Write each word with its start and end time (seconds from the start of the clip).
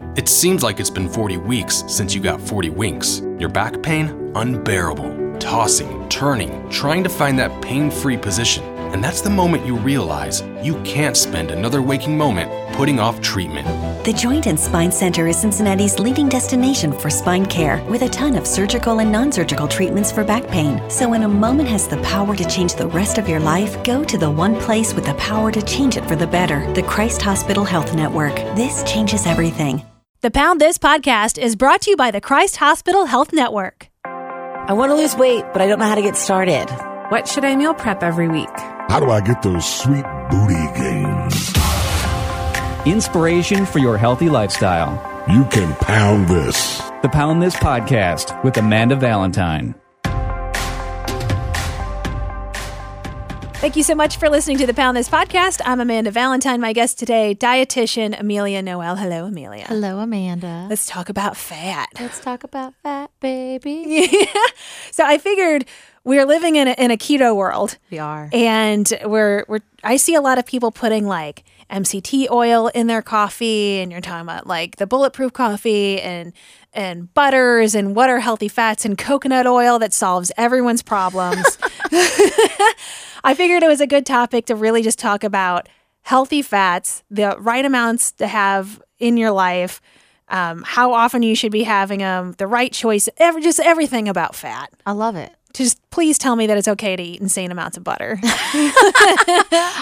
It 0.00 0.28
seems 0.28 0.64
like 0.64 0.80
it's 0.80 0.90
been 0.90 1.08
40 1.08 1.36
weeks 1.36 1.84
since 1.86 2.14
you 2.14 2.20
got 2.20 2.40
40 2.40 2.70
winks. 2.70 3.20
Your 3.38 3.48
back 3.48 3.80
pain? 3.80 4.32
Unbearable. 4.34 5.36
Tossing, 5.38 6.08
turning, 6.08 6.68
trying 6.68 7.04
to 7.04 7.08
find 7.08 7.38
that 7.38 7.62
pain 7.62 7.92
free 7.92 8.16
position. 8.16 8.73
And 8.94 9.02
that's 9.02 9.22
the 9.22 9.28
moment 9.28 9.66
you 9.66 9.74
realize 9.74 10.44
you 10.62 10.80
can't 10.84 11.16
spend 11.16 11.50
another 11.50 11.82
waking 11.82 12.16
moment 12.16 12.48
putting 12.74 13.00
off 13.00 13.20
treatment. 13.20 13.66
The 14.04 14.12
Joint 14.12 14.46
and 14.46 14.58
Spine 14.58 14.92
Center 14.92 15.26
is 15.26 15.36
Cincinnati's 15.36 15.98
leading 15.98 16.28
destination 16.28 16.92
for 16.92 17.10
spine 17.10 17.44
care 17.44 17.82
with 17.90 18.02
a 18.02 18.08
ton 18.08 18.36
of 18.36 18.46
surgical 18.46 19.00
and 19.00 19.10
non 19.10 19.32
surgical 19.32 19.66
treatments 19.66 20.12
for 20.12 20.22
back 20.22 20.46
pain. 20.46 20.80
So, 20.88 21.08
when 21.08 21.24
a 21.24 21.28
moment 21.28 21.68
has 21.70 21.88
the 21.88 22.00
power 22.02 22.36
to 22.36 22.44
change 22.44 22.76
the 22.76 22.86
rest 22.86 23.18
of 23.18 23.28
your 23.28 23.40
life, 23.40 23.82
go 23.82 24.04
to 24.04 24.16
the 24.16 24.30
one 24.30 24.60
place 24.60 24.94
with 24.94 25.06
the 25.06 25.14
power 25.14 25.50
to 25.50 25.62
change 25.62 25.96
it 25.96 26.06
for 26.06 26.14
the 26.14 26.28
better 26.28 26.72
the 26.74 26.82
Christ 26.84 27.20
Hospital 27.20 27.64
Health 27.64 27.96
Network. 27.96 28.36
This 28.54 28.84
changes 28.84 29.26
everything. 29.26 29.82
The 30.20 30.30
Pound 30.30 30.60
This 30.60 30.78
podcast 30.78 31.36
is 31.36 31.56
brought 31.56 31.80
to 31.80 31.90
you 31.90 31.96
by 31.96 32.12
the 32.12 32.20
Christ 32.20 32.58
Hospital 32.58 33.06
Health 33.06 33.32
Network. 33.32 33.88
I 34.04 34.72
want 34.72 34.90
to 34.90 34.94
lose 34.94 35.16
weight, 35.16 35.44
but 35.52 35.60
I 35.60 35.66
don't 35.66 35.80
know 35.80 35.88
how 35.88 35.96
to 35.96 36.02
get 36.02 36.14
started. 36.14 36.66
What 37.08 37.26
should 37.26 37.44
I 37.44 37.56
meal 37.56 37.74
prep 37.74 38.04
every 38.04 38.28
week? 38.28 38.73
How 38.88 39.00
do 39.00 39.10
I 39.10 39.20
get 39.20 39.42
those 39.42 39.66
sweet 39.66 40.04
booty 40.30 40.54
gains? 40.78 41.52
Inspiration 42.86 43.66
for 43.66 43.78
your 43.80 43.96
healthy 43.98 44.28
lifestyle. 44.28 44.92
You 45.28 45.44
can 45.46 45.74
pound 45.76 46.28
this. 46.28 46.78
The 47.02 47.08
Pound 47.08 47.42
This 47.42 47.56
Podcast 47.56 48.42
with 48.44 48.56
Amanda 48.56 48.94
Valentine. 48.96 49.74
Thank 53.54 53.76
you 53.76 53.82
so 53.82 53.94
much 53.94 54.18
for 54.18 54.28
listening 54.28 54.58
to 54.58 54.66
the 54.66 54.74
Pound 54.74 54.94
This 54.96 55.08
podcast. 55.08 55.62
I'm 55.64 55.80
Amanda 55.80 56.10
Valentine. 56.10 56.60
My 56.60 56.74
guest 56.74 56.98
today, 56.98 57.34
dietitian 57.34 58.18
Amelia 58.20 58.60
Noel. 58.60 58.96
Hello, 58.96 59.24
Amelia. 59.24 59.64
Hello, 59.66 60.00
Amanda. 60.00 60.66
Let's 60.68 60.84
talk 60.86 61.08
about 61.08 61.36
fat. 61.36 61.88
Let's 61.98 62.20
talk 62.20 62.44
about 62.44 62.74
fat, 62.82 63.10
baby. 63.20 63.84
Yeah. 64.12 64.26
So 64.90 65.04
I 65.04 65.16
figured 65.18 65.64
we're 66.04 66.26
living 66.26 66.56
in 66.56 66.68
a, 66.68 66.72
in 66.72 66.90
a 66.90 66.96
keto 66.96 67.34
world. 67.34 67.78
We 67.90 67.98
are. 67.98 68.28
And 68.32 68.92
we're 69.04 69.44
we're 69.48 69.60
I 69.82 69.96
see 69.96 70.14
a 70.14 70.20
lot 70.20 70.38
of 70.38 70.46
people 70.46 70.70
putting 70.70 71.06
like 71.06 71.44
MCT 71.70 72.30
oil 72.30 72.68
in 72.68 72.86
their 72.86 73.02
coffee 73.02 73.80
and 73.80 73.90
you're 73.90 74.00
talking 74.00 74.22
about 74.22 74.46
like 74.46 74.76
the 74.76 74.86
bulletproof 74.86 75.32
coffee 75.32 76.00
and 76.00 76.32
and 76.72 77.12
butters 77.14 77.74
and 77.74 77.96
what 77.96 78.10
are 78.10 78.20
healthy 78.20 78.48
fats 78.48 78.84
and 78.84 78.98
coconut 78.98 79.46
oil 79.46 79.78
that 79.78 79.92
solves 79.92 80.30
everyone's 80.36 80.82
problems. 80.82 81.58
I 83.24 83.34
figured 83.34 83.62
it 83.62 83.68
was 83.68 83.80
a 83.80 83.86
good 83.86 84.04
topic 84.04 84.46
to 84.46 84.54
really 84.54 84.82
just 84.82 84.98
talk 84.98 85.24
about 85.24 85.68
healthy 86.02 86.42
fats, 86.42 87.02
the 87.10 87.36
right 87.38 87.64
amounts 87.64 88.12
to 88.12 88.26
have 88.26 88.82
in 88.98 89.16
your 89.16 89.30
life, 89.30 89.80
um, 90.28 90.62
how 90.66 90.92
often 90.92 91.22
you 91.22 91.34
should 91.34 91.52
be 91.52 91.62
having 91.62 92.00
them, 92.00 92.32
the 92.36 92.46
right 92.46 92.72
choice, 92.72 93.08
every, 93.16 93.40
just 93.40 93.60
everything 93.60 94.08
about 94.08 94.34
fat. 94.34 94.70
I 94.84 94.92
love 94.92 95.16
it. 95.16 95.34
Just 95.54 95.78
please 95.90 96.18
tell 96.18 96.34
me 96.36 96.46
that 96.48 96.58
it's 96.58 96.68
okay 96.68 96.96
to 96.96 97.02
eat 97.02 97.20
insane 97.20 97.50
amounts 97.52 97.76
of 97.76 97.84
butter. 97.84 98.18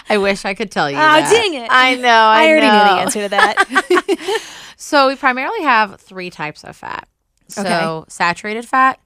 I 0.09 0.19
wish 0.21 0.45
I 0.45 0.55
could 0.55 0.71
tell 0.71 0.91
you. 0.91 0.97
Oh, 0.97 1.01
that. 1.01 1.31
dang 1.31 1.55
it. 1.55 1.69
I 1.71 1.95
know. 1.97 2.09
I, 2.09 2.45
I 2.45 2.49
already 2.49 2.67
know. 2.69 2.85
knew 2.85 2.95
the 2.95 3.01
answer 3.01 3.23
to 3.23 3.29
that. 3.31 4.39
So 4.77 5.07
we 5.07 5.15
primarily 5.15 5.63
have 5.63 6.01
three 6.01 6.29
types 6.29 6.65
of 6.65 6.75
fat. 6.75 7.07
So 7.47 7.61
Okay. 7.63 8.05
saturated 8.11 8.67
fat, 8.67 8.99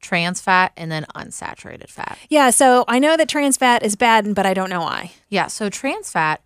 trans 0.00 0.40
fat, 0.40 0.70
and 0.76 0.92
then 0.92 1.06
unsaturated 1.16 1.88
fat. 1.90 2.16
yeah, 2.28 2.50
so 2.50 2.84
I 2.86 3.00
know 3.00 3.16
that 3.16 3.28
trans 3.28 3.56
fat 3.56 3.82
is 3.82 3.96
bad, 3.96 4.32
but 4.36 4.46
I 4.46 4.54
don't 4.54 4.70
know 4.70 4.82
why. 4.82 5.10
Yeah. 5.28 5.48
So 5.48 5.70
trans 5.70 6.12
fat 6.12 6.40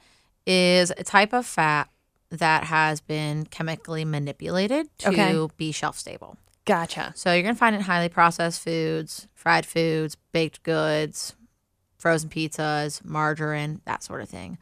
is 0.47 0.91
a 0.97 1.05
type 1.05 1.35
of 1.35 1.45
fat 1.45 1.91
that 2.31 2.65
has 2.65 3.03
been 3.03 3.45
chemically 3.45 4.07
manipulated 4.07 4.89
to 5.01 5.09
Okay. 5.11 5.49
be 5.59 5.71
shelf 5.71 5.99
stable. 5.99 6.39
Gotcha. 6.65 7.13
So 7.17 7.33
you're 7.33 7.43
going 7.43 7.55
to 7.55 7.59
find 7.59 7.75
it 7.75 7.79
in 7.79 7.85
highly 7.85 8.09
processed 8.09 8.63
foods, 8.63 9.29
fried 9.35 9.67
foods, 9.67 10.17
baked 10.33 10.63
goods, 10.63 11.35
frozen 11.99 12.31
pizzas, 12.31 13.05
margarine, 13.05 13.81
that 13.85 14.03
sort 14.03 14.21
of 14.21 14.29
thing. 14.29 14.59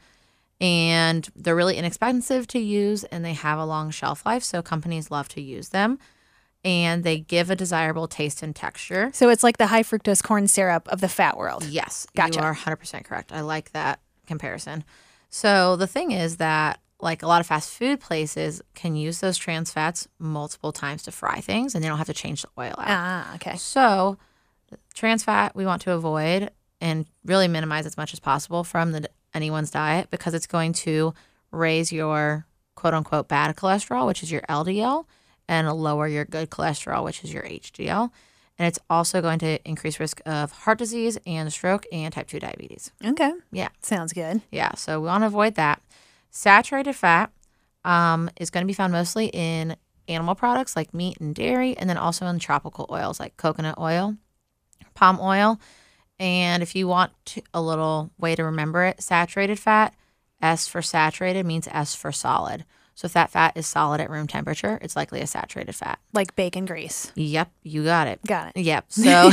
And 0.59 1.27
they're 1.35 1.55
really 1.55 1.77
inexpensive 1.77 2.47
to 2.47 2.59
use 2.59 3.03
and 3.05 3.25
they 3.25 3.33
have 3.33 3.57
a 3.57 3.65
long 3.65 3.89
shelf 3.89 4.25
life. 4.25 4.43
So 4.43 4.61
companies 4.61 5.09
love 5.09 5.27
to 5.29 5.41
use 5.41 5.69
them 5.69 5.97
and 6.63 7.03
they 7.03 7.19
give 7.19 7.49
a 7.49 7.55
desirable 7.55 8.07
taste 8.07 8.43
and 8.43 8.55
texture. 8.55 9.09
So 9.13 9.29
it's 9.29 9.43
like 9.43 9.57
the 9.57 9.67
high 9.67 9.83
fructose 9.83 10.23
corn 10.23 10.47
syrup 10.47 10.87
of 10.87 11.01
the 11.01 11.09
fat 11.09 11.37
world. 11.37 11.65
Yes, 11.65 12.05
Gotcha. 12.15 12.39
you 12.39 12.45
are 12.45 12.55
100% 12.55 13.03
correct. 13.05 13.31
I 13.31 13.41
like 13.41 13.71
that 13.71 13.99
comparison. 14.27 14.83
So 15.29 15.75
the 15.75 15.87
thing 15.87 16.11
is 16.11 16.37
that 16.37 16.79
like 17.01 17.23
a 17.23 17.27
lot 17.27 17.41
of 17.41 17.47
fast 17.47 17.71
food 17.71 17.99
places 17.99 18.61
can 18.75 18.95
use 18.95 19.19
those 19.19 19.37
trans 19.37 19.71
fats 19.71 20.07
multiple 20.19 20.71
times 20.71 21.03
to 21.03 21.11
fry 21.11 21.41
things 21.41 21.73
and 21.73 21.83
they 21.83 21.87
don't 21.87 21.97
have 21.97 22.07
to 22.07 22.13
change 22.13 22.43
the 22.43 22.49
oil 22.59 22.75
out. 22.77 22.85
Ah, 22.87 23.35
okay. 23.35 23.55
So, 23.57 24.17
trans 24.93 25.23
fat 25.23 25.55
we 25.55 25.65
want 25.65 25.81
to 25.83 25.91
avoid 25.91 26.51
and 26.79 27.05
really 27.25 27.47
minimize 27.47 27.85
as 27.85 27.97
much 27.97 28.13
as 28.13 28.19
possible 28.19 28.63
from 28.63 28.91
the, 28.91 29.09
anyone's 29.33 29.71
diet 29.71 30.09
because 30.11 30.33
it's 30.33 30.47
going 30.47 30.73
to 30.73 31.13
raise 31.51 31.91
your 31.91 32.45
quote 32.75 32.93
unquote 32.93 33.27
bad 33.27 33.55
cholesterol, 33.55 34.07
which 34.07 34.23
is 34.23 34.31
your 34.31 34.41
LDL, 34.41 35.05
and 35.47 35.71
lower 35.71 36.07
your 36.07 36.25
good 36.25 36.49
cholesterol, 36.49 37.03
which 37.03 37.23
is 37.23 37.33
your 37.33 37.43
HDL. 37.43 38.11
And 38.57 38.67
it's 38.67 38.79
also 38.89 39.21
going 39.21 39.39
to 39.39 39.59
increase 39.67 39.99
risk 39.99 40.21
of 40.25 40.51
heart 40.51 40.77
disease 40.77 41.17
and 41.25 41.51
stroke 41.51 41.85
and 41.91 42.13
type 42.13 42.27
2 42.27 42.39
diabetes. 42.39 42.91
Okay. 43.03 43.33
Yeah. 43.51 43.69
Sounds 43.81 44.13
good. 44.13 44.41
Yeah. 44.51 44.75
So 44.75 44.99
we 44.99 45.07
want 45.07 45.23
to 45.23 45.27
avoid 45.27 45.55
that. 45.55 45.81
Saturated 46.31 46.93
fat 46.93 47.31
um, 47.83 48.29
is 48.39 48.49
going 48.49 48.63
to 48.63 48.67
be 48.67 48.73
found 48.73 48.93
mostly 48.93 49.27
in 49.27 49.75
animal 50.07 50.33
products 50.33 50.75
like 50.75 50.93
meat 50.93 51.19
and 51.19 51.35
dairy, 51.35 51.77
and 51.77 51.89
then 51.89 51.97
also 51.97 52.25
in 52.27 52.39
tropical 52.39 52.87
oils 52.89 53.19
like 53.19 53.37
coconut 53.37 53.77
oil, 53.77 54.15
palm 54.93 55.19
oil. 55.21 55.59
And 56.19 56.63
if 56.63 56.75
you 56.75 56.87
want 56.87 57.11
to, 57.25 57.41
a 57.53 57.61
little 57.61 58.11
way 58.17 58.35
to 58.35 58.43
remember 58.43 58.83
it, 58.85 59.01
saturated 59.01 59.59
fat, 59.59 59.93
S 60.41 60.67
for 60.67 60.81
saturated 60.81 61.45
means 61.45 61.67
S 61.71 61.95
for 61.95 62.11
solid. 62.11 62.65
So 62.95 63.07
if 63.07 63.13
that 63.13 63.31
fat 63.31 63.57
is 63.57 63.67
solid 63.67 63.99
at 64.01 64.09
room 64.09 64.27
temperature, 64.27 64.77
it's 64.81 64.95
likely 64.95 65.21
a 65.21 65.27
saturated 65.27 65.73
fat. 65.73 65.99
Like 66.13 66.35
bacon 66.35 66.65
grease. 66.65 67.11
Yep, 67.15 67.51
you 67.63 67.83
got 67.83 68.07
it. 68.07 68.19
Got 68.25 68.53
it. 68.55 68.61
Yep. 68.61 68.85
So, 68.91 69.31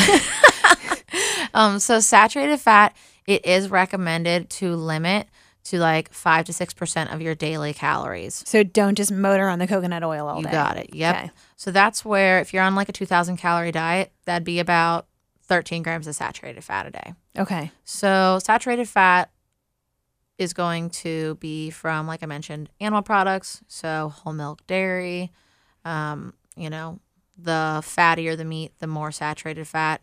um, 1.54 1.78
so 1.78 2.00
saturated 2.00 2.58
fat, 2.58 2.97
it 3.26 3.44
is 3.44 3.70
recommended 3.70 4.50
to 4.50 4.75
limit 4.75 5.28
to 5.70 5.78
like 5.78 6.12
five 6.12 6.44
to 6.46 6.52
six 6.52 6.74
percent 6.74 7.10
of 7.12 7.20
your 7.20 7.34
daily 7.34 7.72
calories. 7.72 8.42
So 8.46 8.62
don't 8.62 8.94
just 8.96 9.10
motor 9.12 9.48
on 9.48 9.58
the 9.58 9.66
coconut 9.66 10.02
oil 10.04 10.28
all 10.28 10.38
You 10.38 10.44
day. 10.44 10.50
got 10.52 10.76
it. 10.76 10.94
Yep. 10.94 11.16
Okay. 11.16 11.30
So 11.56 11.70
that's 11.70 12.04
where 12.04 12.40
if 12.40 12.52
you're 12.52 12.62
on 12.62 12.74
like 12.74 12.88
a 12.88 12.92
two 12.92 13.06
thousand 13.06 13.36
calorie 13.38 13.72
diet, 13.72 14.12
that'd 14.24 14.44
be 14.44 14.60
about 14.60 15.06
thirteen 15.42 15.82
grams 15.82 16.06
of 16.06 16.14
saturated 16.14 16.62
fat 16.62 16.86
a 16.86 16.90
day. 16.90 17.14
Okay. 17.38 17.70
So 17.84 18.38
saturated 18.42 18.88
fat 18.88 19.30
is 20.38 20.52
going 20.52 20.88
to 20.88 21.34
be 21.36 21.68
from, 21.70 22.06
like 22.06 22.22
I 22.22 22.26
mentioned, 22.26 22.70
animal 22.80 23.02
products. 23.02 23.60
So 23.66 24.12
whole 24.14 24.32
milk 24.32 24.66
dairy. 24.66 25.32
Um, 25.84 26.34
you 26.56 26.70
know, 26.70 27.00
the 27.36 27.80
fattier 27.82 28.36
the 28.36 28.44
meat, 28.44 28.72
the 28.78 28.86
more 28.86 29.10
saturated 29.10 29.66
fat. 29.66 30.00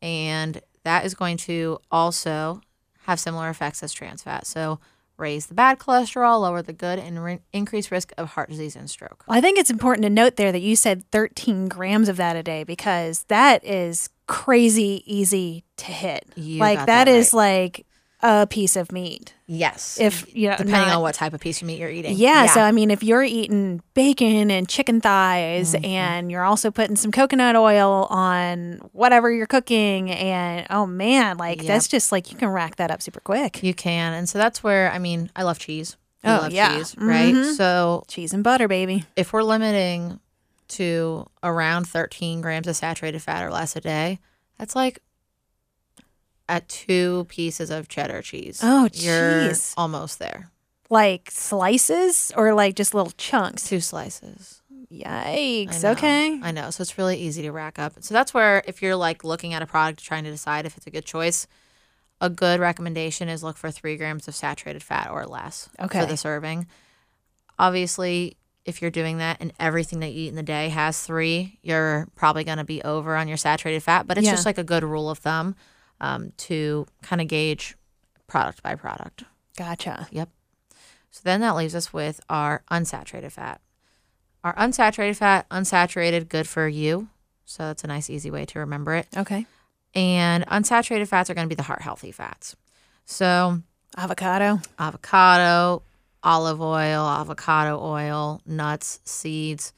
And 0.00 0.60
that 0.84 1.04
is 1.04 1.14
going 1.14 1.36
to 1.38 1.78
also 1.90 2.60
have 3.02 3.20
similar 3.20 3.50
effects 3.50 3.82
as 3.82 3.92
trans 3.92 4.22
fat. 4.22 4.46
So 4.46 4.80
raise 5.16 5.46
the 5.46 5.54
bad 5.54 5.78
cholesterol, 5.78 6.40
lower 6.40 6.62
the 6.62 6.72
good, 6.72 6.98
and 6.98 7.22
re- 7.22 7.40
increase 7.52 7.90
risk 7.90 8.12
of 8.18 8.30
heart 8.30 8.48
disease 8.50 8.76
and 8.76 8.88
stroke. 8.90 9.24
Well, 9.26 9.38
I 9.38 9.40
think 9.40 9.58
it's 9.58 9.70
important 9.70 10.04
to 10.04 10.10
note 10.10 10.36
there 10.36 10.52
that 10.52 10.62
you 10.62 10.76
said 10.76 11.04
13 11.10 11.68
grams 11.68 12.08
of 12.08 12.16
that 12.16 12.36
a 12.36 12.42
day 12.42 12.64
because 12.64 13.24
that 13.24 13.64
is 13.64 14.10
crazy 14.26 15.02
easy 15.06 15.64
to 15.76 15.86
hit. 15.86 16.24
You 16.34 16.60
like 16.60 16.78
that 16.78 16.86
that 16.86 17.08
is 17.08 17.34
like 17.34 17.83
a 18.26 18.46
piece 18.46 18.74
of 18.74 18.90
meat. 18.90 19.34
Yes. 19.46 19.98
If 20.00 20.34
you 20.34 20.48
know, 20.48 20.56
depending 20.56 20.80
not- 20.88 20.96
on 20.96 21.02
what 21.02 21.14
type 21.14 21.34
of 21.34 21.40
piece 21.40 21.60
of 21.60 21.66
meat 21.66 21.78
you're 21.78 21.90
eating. 21.90 22.16
Yeah, 22.16 22.46
so 22.46 22.62
I 22.62 22.72
mean, 22.72 22.90
if 22.90 23.02
you're 23.02 23.22
eating 23.22 23.82
bacon 23.92 24.50
and 24.50 24.66
chicken 24.66 25.00
thighs, 25.02 25.74
Mm-hmm. 25.74 25.84
and 25.84 26.30
you're 26.30 26.42
also 26.44 26.70
putting 26.70 26.96
some 26.96 27.12
coconut 27.12 27.54
oil 27.54 28.06
on 28.08 28.80
whatever 28.92 29.30
you're 29.30 29.46
cooking, 29.46 30.10
and 30.10 30.66
oh 30.70 30.86
man, 30.86 31.36
like 31.36 31.58
Yep. 31.58 31.66
that's 31.66 31.86
just 31.88 32.10
like 32.12 32.32
you 32.32 32.38
can 32.38 32.48
rack 32.48 32.76
that 32.76 32.90
up 32.90 33.02
super 33.02 33.20
quick. 33.20 33.62
You 33.62 33.74
can. 33.74 34.14
And 34.14 34.26
so 34.28 34.38
that's 34.38 34.62
where, 34.64 34.90
I 34.90 34.98
mean, 34.98 35.30
I 35.36 35.42
love 35.42 35.58
cheese. 35.58 35.96
We 36.24 36.30
Oh, 36.30 36.36
love 36.36 36.52
yeah. 36.52 36.74
cheese, 36.78 36.94
right? 36.96 37.34
Mhm. 37.34 37.54
So 37.56 38.04
Cheese 38.08 38.32
and 38.32 38.42
butter, 38.42 38.66
baby. 38.68 39.04
if 39.16 39.34
we're 39.34 39.42
limiting 39.42 40.18
to 40.68 41.26
around 41.42 41.86
13 41.86 42.40
grams 42.40 42.66
of 42.66 42.74
saturated 42.76 43.20
fat 43.20 43.44
or 43.44 43.50
less 43.50 43.76
a 43.76 43.82
day, 43.82 44.18
that's 44.58 44.74
like 44.74 45.00
at 46.48 46.68
two 46.68 47.26
pieces 47.28 47.70
of 47.70 47.88
cheddar 47.88 48.22
cheese. 48.22 48.60
Oh, 48.62 48.88
You're 48.92 49.50
jeez. 49.50 49.74
almost 49.76 50.18
there. 50.18 50.50
Like 50.90 51.30
slices 51.30 52.30
or 52.36 52.52
like 52.54 52.74
just 52.76 52.94
little 52.94 53.12
chunks. 53.16 53.68
Two 53.68 53.80
slices. 53.80 54.60
Yikes. 54.92 55.82
know. 55.82 55.90
Okay. 55.92 56.38
I 56.42 56.52
know. 56.52 56.70
So 56.70 56.82
it's 56.82 56.98
really 56.98 57.16
easy 57.16 57.42
to 57.42 57.50
rack 57.50 57.78
up. 57.78 57.94
So 58.00 58.14
that's 58.14 58.32
where 58.34 58.62
if 58.66 58.80
you're 58.82 58.94
like 58.94 59.24
looking 59.24 59.54
at 59.54 59.62
a 59.62 59.66
product 59.66 60.04
trying 60.04 60.24
to 60.24 60.30
decide 60.30 60.66
if 60.66 60.76
it's 60.76 60.86
a 60.86 60.90
good 60.90 61.04
choice, 61.06 61.46
a 62.20 62.30
good 62.30 62.60
recommendation 62.60 63.28
is 63.28 63.42
look 63.42 63.56
for 63.56 63.70
three 63.70 63.96
grams 63.96 64.28
of 64.28 64.34
saturated 64.36 64.82
fat 64.82 65.10
or 65.10 65.26
less 65.26 65.68
Okay. 65.80 66.00
for 66.00 66.06
the 66.06 66.16
serving. 66.16 66.66
Obviously, 67.58 68.36
if 68.64 68.80
you're 68.82 68.90
doing 68.90 69.18
that 69.18 69.38
and 69.40 69.52
everything 69.58 70.00
that 70.00 70.12
you 70.12 70.24
eat 70.24 70.28
in 70.28 70.34
the 70.36 70.42
day 70.42 70.68
has 70.68 71.00
three, 71.02 71.58
you're 71.62 72.06
probably 72.14 72.44
going 72.44 72.58
to 72.58 72.64
be 72.64 72.82
over 72.82 73.16
on 73.16 73.28
your 73.28 73.36
saturated 73.36 73.80
fat. 73.82 74.06
But 74.06 74.18
it's 74.18 74.26
Yeah. 74.26 74.32
just 74.32 74.46
like 74.46 74.58
a 74.58 74.64
good 74.64 74.84
rule 74.84 75.10
of 75.10 75.18
thumb 75.18 75.54
um, 76.00 76.32
to 76.36 76.86
kind 77.02 77.20
of 77.20 77.28
gauge 77.28 77.76
product 78.26 78.62
by 78.62 78.74
product. 78.74 79.24
Gotcha. 79.56 80.08
Yep. 80.10 80.28
So 81.10 81.20
then 81.22 81.40
that 81.42 81.56
leaves 81.56 81.74
us 81.74 81.92
with 81.92 82.20
our 82.28 82.62
unsaturated 82.70 83.32
fat. 83.32 83.60
Our 84.42 84.54
unsaturated 84.56 85.16
fat, 85.16 85.48
unsaturated, 85.48 86.28
good 86.28 86.48
for 86.48 86.66
you. 86.68 87.08
So 87.44 87.64
that's 87.64 87.84
a 87.84 87.86
nice, 87.86 88.10
easy 88.10 88.30
way 88.30 88.44
to 88.46 88.58
remember 88.58 88.94
it. 88.94 89.06
Okay. 89.16 89.46
And 89.94 90.46
unsaturated 90.46 91.08
fats 91.08 91.30
are 91.30 91.34
going 91.34 91.46
to 91.46 91.48
be 91.48 91.54
the 91.54 91.62
heart 91.62 91.82
healthy 91.82 92.10
fats. 92.10 92.56
So 93.06 93.60
Avocado. 93.96 94.60
avocado, 94.78 95.82
olive 96.22 96.60
oil, 96.60 97.06
avocado 97.06 97.80
oil, 97.80 98.40
nuts, 98.44 99.00
seeds, 99.04 99.72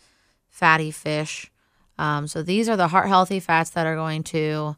fatty 0.49 0.91
fish. 0.91 1.51
Um, 1.99 2.27
so 2.27 2.43
these 2.43 2.69
are 2.69 2.77
the 2.77 2.89
heart 2.89 3.09
healthy 3.09 3.41
fats 3.41 3.71
that 3.71 3.87
are 3.87 3.97
going 3.97 4.23
to 4.25 4.77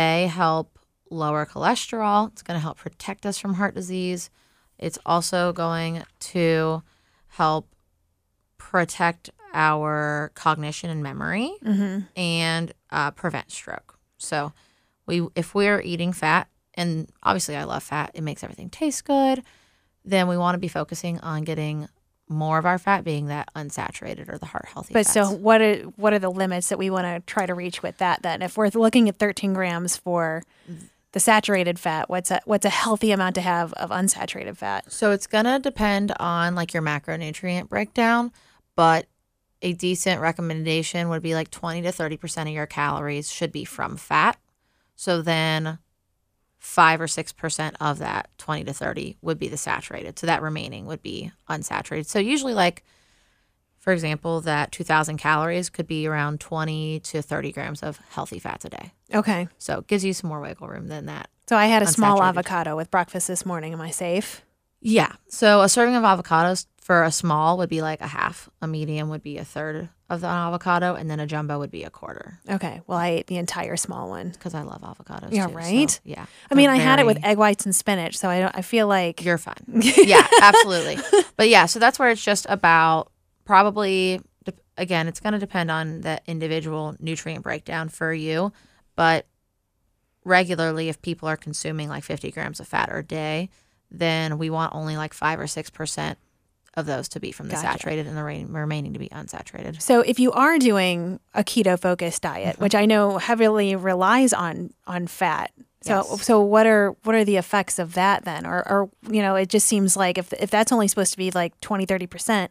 a 0.00 0.26
help 0.26 0.78
lower 1.10 1.44
cholesterol. 1.46 2.30
It's 2.32 2.42
going 2.42 2.56
to 2.56 2.62
help 2.62 2.78
protect 2.78 3.26
us 3.26 3.38
from 3.38 3.54
heart 3.54 3.74
disease. 3.74 4.30
It's 4.78 4.98
also 5.04 5.52
going 5.52 6.02
to 6.32 6.82
help 7.28 7.68
protect 8.58 9.30
our 9.52 10.30
cognition 10.34 10.90
and 10.90 11.02
memory 11.02 11.52
and 12.16 12.72
uh, 12.90 13.10
prevent 13.10 13.50
stroke. 13.50 13.98
So 14.18 14.52
we 15.06 15.26
if 15.34 15.54
we're 15.54 15.80
eating 15.80 16.12
fat, 16.12 16.48
and 16.74 17.08
obviously 17.22 17.56
I 17.56 17.64
love 17.64 17.82
fat, 17.82 18.12
it 18.14 18.22
makes 18.22 18.44
everything 18.44 18.70
taste 18.70 19.04
good, 19.04 19.42
then 20.04 20.28
we 20.28 20.36
want 20.36 20.54
to 20.54 20.58
be 20.58 20.68
focusing 20.68 21.18
on 21.20 21.42
getting 21.42 21.88
more 22.30 22.58
of 22.58 22.64
our 22.64 22.78
fat 22.78 23.02
being 23.04 23.26
that 23.26 23.50
unsaturated 23.54 24.32
or 24.32 24.38
the 24.38 24.46
heart 24.46 24.66
healthy 24.72 24.94
But 24.94 25.04
fats. 25.04 25.12
so 25.12 25.30
what 25.30 25.60
are 25.60 25.76
what 25.96 26.12
are 26.12 26.18
the 26.18 26.30
limits 26.30 26.68
that 26.70 26.78
we 26.78 26.88
want 26.88 27.04
to 27.04 27.20
try 27.32 27.44
to 27.44 27.54
reach 27.54 27.82
with 27.82 27.98
that 27.98 28.22
then? 28.22 28.40
If 28.40 28.56
we're 28.56 28.68
looking 28.68 29.08
at 29.08 29.16
13 29.18 29.52
grams 29.52 29.96
for 29.96 30.42
the 31.12 31.18
saturated 31.20 31.78
fat, 31.78 32.08
what's 32.08 32.30
a 32.30 32.40
what's 32.44 32.64
a 32.64 32.70
healthy 32.70 33.10
amount 33.10 33.34
to 33.34 33.40
have 33.40 33.72
of 33.74 33.90
unsaturated 33.90 34.56
fat? 34.56 34.90
So 34.92 35.10
it's 35.10 35.26
gonna 35.26 35.58
depend 35.58 36.12
on 36.20 36.54
like 36.54 36.72
your 36.72 36.82
macronutrient 36.84 37.68
breakdown, 37.68 38.30
but 38.76 39.06
a 39.62 39.72
decent 39.72 40.20
recommendation 40.20 41.08
would 41.10 41.20
be 41.22 41.34
like 41.34 41.50
20 41.50 41.82
to 41.82 41.88
30% 41.88 42.42
of 42.42 42.48
your 42.48 42.66
calories 42.66 43.30
should 43.30 43.52
be 43.52 43.64
from 43.64 43.96
fat. 43.96 44.38
So 44.96 45.20
then 45.20 45.78
5 46.60 47.00
or 47.00 47.06
6% 47.06 47.72
of 47.80 47.98
that 47.98 48.30
20 48.38 48.64
to 48.64 48.72
30 48.72 49.16
would 49.22 49.38
be 49.38 49.48
the 49.48 49.56
saturated. 49.56 50.18
So 50.18 50.26
that 50.26 50.42
remaining 50.42 50.86
would 50.86 51.02
be 51.02 51.32
unsaturated. 51.48 52.06
So 52.06 52.18
usually 52.18 52.54
like 52.54 52.84
for 53.80 53.94
example, 53.94 54.42
that 54.42 54.72
2000 54.72 55.16
calories 55.16 55.70
could 55.70 55.86
be 55.86 56.06
around 56.06 56.38
20 56.38 57.00
to 57.00 57.22
30 57.22 57.50
grams 57.50 57.82
of 57.82 57.98
healthy 58.10 58.38
fats 58.38 58.66
a 58.66 58.68
day. 58.68 58.92
Okay. 59.12 59.48
So 59.56 59.78
it 59.78 59.86
gives 59.86 60.04
you 60.04 60.12
some 60.12 60.28
more 60.28 60.40
wiggle 60.40 60.68
room 60.68 60.88
than 60.88 61.06
that. 61.06 61.30
So 61.48 61.56
I 61.56 61.66
had 61.66 61.82
a 61.82 61.86
small 61.86 62.22
avocado 62.22 62.76
with 62.76 62.90
breakfast 62.90 63.26
this 63.26 63.46
morning. 63.46 63.72
Am 63.72 63.80
I 63.80 63.90
safe? 63.90 64.42
Yeah. 64.80 65.12
So 65.28 65.62
a 65.62 65.68
serving 65.68 65.94
of 65.96 66.02
avocados 66.02 66.66
for 66.80 67.04
a 67.04 67.12
small 67.12 67.58
would 67.58 67.68
be 67.68 67.82
like 67.82 68.00
a 68.00 68.06
half, 68.06 68.48
a 68.60 68.66
medium 68.66 69.10
would 69.10 69.22
be 69.22 69.38
a 69.38 69.44
third 69.44 69.88
of 70.08 70.22
the 70.22 70.26
avocado, 70.26 70.94
and 70.96 71.08
then 71.08 71.20
a 71.20 71.26
jumbo 71.26 71.58
would 71.58 71.70
be 71.70 71.84
a 71.84 71.90
quarter. 71.90 72.40
Okay. 72.50 72.80
Well, 72.86 72.98
I 72.98 73.08
ate 73.08 73.26
the 73.28 73.36
entire 73.36 73.76
small 73.76 74.08
one. 74.08 74.30
Because 74.30 74.54
I 74.54 74.62
love 74.62 74.80
avocados. 74.82 75.28
Yeah, 75.30 75.46
too, 75.46 75.52
so, 75.52 75.56
right? 75.56 76.00
yeah. 76.04 76.26
I 76.50 76.54
mean, 76.54 76.66
They're 76.66 76.76
I 76.76 76.78
had 76.78 76.98
it 76.98 77.06
with 77.06 77.24
egg 77.24 77.38
whites 77.38 77.64
and 77.64 77.76
spinach, 77.76 78.18
so 78.18 78.28
I 78.28 78.40
don't. 78.40 78.56
I 78.56 78.62
feel 78.62 78.88
like 78.88 79.24
You're 79.24 79.38
fine. 79.38 79.54
yeah, 79.68 80.26
absolutely. 80.42 80.98
But 81.36 81.48
yeah, 81.48 81.66
so 81.66 81.78
that's 81.78 81.98
where 81.98 82.10
it's 82.10 82.24
just 82.24 82.46
about 82.48 83.12
probably 83.44 84.20
de- 84.44 84.52
again, 84.76 85.06
it's 85.06 85.20
going 85.20 85.34
to 85.34 85.38
depend 85.38 85.70
on 85.70 86.00
the 86.00 86.20
individual 86.26 86.96
nutrient 86.98 87.44
breakdown 87.44 87.88
for 87.88 88.12
you, 88.12 88.52
but 88.96 89.26
regularly 90.24 90.88
if 90.88 91.00
people 91.02 91.28
are 91.28 91.36
consuming 91.36 91.88
like 91.88 92.02
50 92.04 92.30
grams 92.32 92.58
of 92.58 92.66
fat 92.66 92.88
a 92.92 93.02
day, 93.02 93.48
then 93.90 94.38
we 94.38 94.50
want 94.50 94.74
only 94.74 94.96
like 94.96 95.12
5 95.14 95.40
or 95.40 95.44
6% 95.46 96.16
of 96.74 96.86
those 96.86 97.08
to 97.08 97.20
be 97.20 97.32
from 97.32 97.48
the 97.48 97.54
Gotcha. 97.56 97.66
saturated 97.66 98.06
and 98.06 98.16
the 98.16 98.22
remaining 98.22 98.92
to 98.92 98.98
be 99.00 99.08
unsaturated. 99.08 99.82
So 99.82 100.00
if 100.02 100.20
you 100.20 100.30
are 100.32 100.56
doing 100.58 101.18
a 101.34 101.42
keto 101.42 101.78
focused 101.78 102.22
diet, 102.22 102.54
Mm-hmm. 102.54 102.62
which 102.62 102.74
I 102.76 102.86
know 102.86 103.18
heavily 103.18 103.74
relies 103.74 104.32
on 104.32 104.72
on 104.86 105.06
fat. 105.08 105.50
So 105.82 105.96
Yes. 105.96 106.22
so 106.24 106.40
what 106.40 106.66
are 106.66 106.94
what 107.02 107.14
are 107.16 107.24
the 107.24 107.36
effects 107.38 107.78
of 107.80 107.94
that 107.94 108.24
then? 108.24 108.46
Or 108.46 108.58
or 108.70 108.90
you 109.10 109.20
know, 109.22 109.34
it 109.34 109.48
just 109.48 109.66
seems 109.66 109.96
like 109.96 110.16
if 110.18 110.32
if 110.34 110.50
that's 110.50 110.70
only 110.70 110.86
supposed 110.86 111.10
to 111.12 111.18
be 111.18 111.30
like 111.32 111.60
20 111.60 111.86
30% 111.86 112.48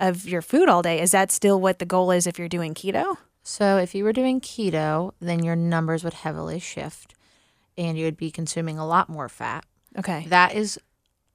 of 0.00 0.26
your 0.28 0.42
food 0.42 0.68
all 0.68 0.82
day, 0.82 1.00
is 1.00 1.12
that 1.12 1.32
still 1.32 1.58
what 1.60 1.78
the 1.78 1.86
goal 1.86 2.10
is 2.10 2.26
if 2.26 2.38
you're 2.38 2.48
doing 2.48 2.74
keto? 2.74 3.16
So 3.42 3.78
if 3.78 3.94
you 3.94 4.04
were 4.04 4.12
doing 4.12 4.40
keto, 4.40 5.12
then 5.20 5.42
your 5.42 5.56
numbers 5.56 6.04
would 6.04 6.14
heavily 6.14 6.58
shift 6.58 7.14
and 7.78 7.96
you 7.96 8.04
would 8.04 8.16
be 8.18 8.30
consuming 8.30 8.78
a 8.78 8.86
lot 8.86 9.08
more 9.08 9.28
fat. 9.30 9.64
Okay. 9.98 10.26
That 10.28 10.54
is 10.54 10.78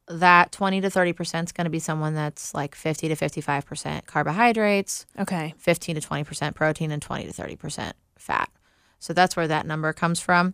that 0.08 0.52
20 0.52 0.82
to 0.82 0.90
30% 0.90 1.44
is 1.46 1.52
going 1.52 1.66
to 1.66 1.70
be 1.70 1.80
someone 1.80 2.16
that's 2.16 2.54
like 2.54 2.76
50 2.76 3.10
to 3.10 3.16
55% 3.16 4.06
carbohydrates, 4.06 5.06
Okay. 5.20 5.54
15 5.58 5.96
to 5.96 6.02
20% 6.02 6.56
protein 6.56 6.92
and 6.92 7.02
20 7.02 7.26
to 7.26 7.34
30% 7.34 7.92
fat. 8.18 8.50
So 9.00 9.14
that's 9.14 9.36
where 9.36 9.48
that 9.48 9.66
number 9.66 9.92
comes 9.94 10.20
from. 10.20 10.54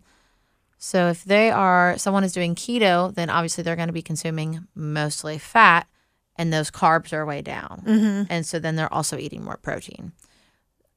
So 0.78 1.08
if 1.08 1.24
they 1.24 1.50
are 1.50 1.98
someone 1.98 2.24
is 2.24 2.34
doing 2.34 2.56
keto, 2.56 3.14
then 3.14 3.30
obviously 3.30 3.64
they're 3.64 3.76
going 3.76 3.88
to 3.88 3.94
be 3.94 4.02
consuming 4.02 4.68
mostly 4.76 5.38
fat 5.38 5.88
and 6.36 6.52
those 6.52 6.72
carbs 6.72 7.14
are 7.14 7.26
way 7.26 7.42
down. 7.42 7.84
Mm-hmm. 7.86 8.24
And 8.30 8.46
so 8.46 8.60
then 8.60 8.76
they're 8.76 8.94
also 8.94 9.18
eating 9.18 9.44
more 9.44 9.58
protein. 9.58 10.12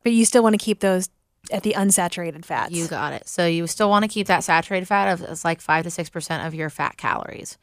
But 0.02 0.12
you 0.12 0.24
still 0.24 0.42
want 0.42 0.54
to 0.54 0.64
keep 0.64 0.80
those 0.80 1.08
at 1.50 1.62
the 1.62 1.72
unsaturated 1.72 2.44
fats. 2.44 2.72
You 2.72 2.88
got 2.88 3.12
it. 3.12 3.28
So 3.28 3.46
you 3.46 3.66
still 3.66 3.88
want 3.88 4.04
to 4.04 4.08
keep 4.08 4.26
that 4.26 4.44
saturated 4.44 4.86
fat 4.86 5.12
of 5.12 5.22
it's 5.22 5.44
like 5.44 5.60
five 5.60 5.84
to 5.84 5.90
six 5.90 6.08
percent 6.08 6.46
of 6.46 6.54
your 6.54 6.70
fat 6.70 6.96
calories. 6.96 7.58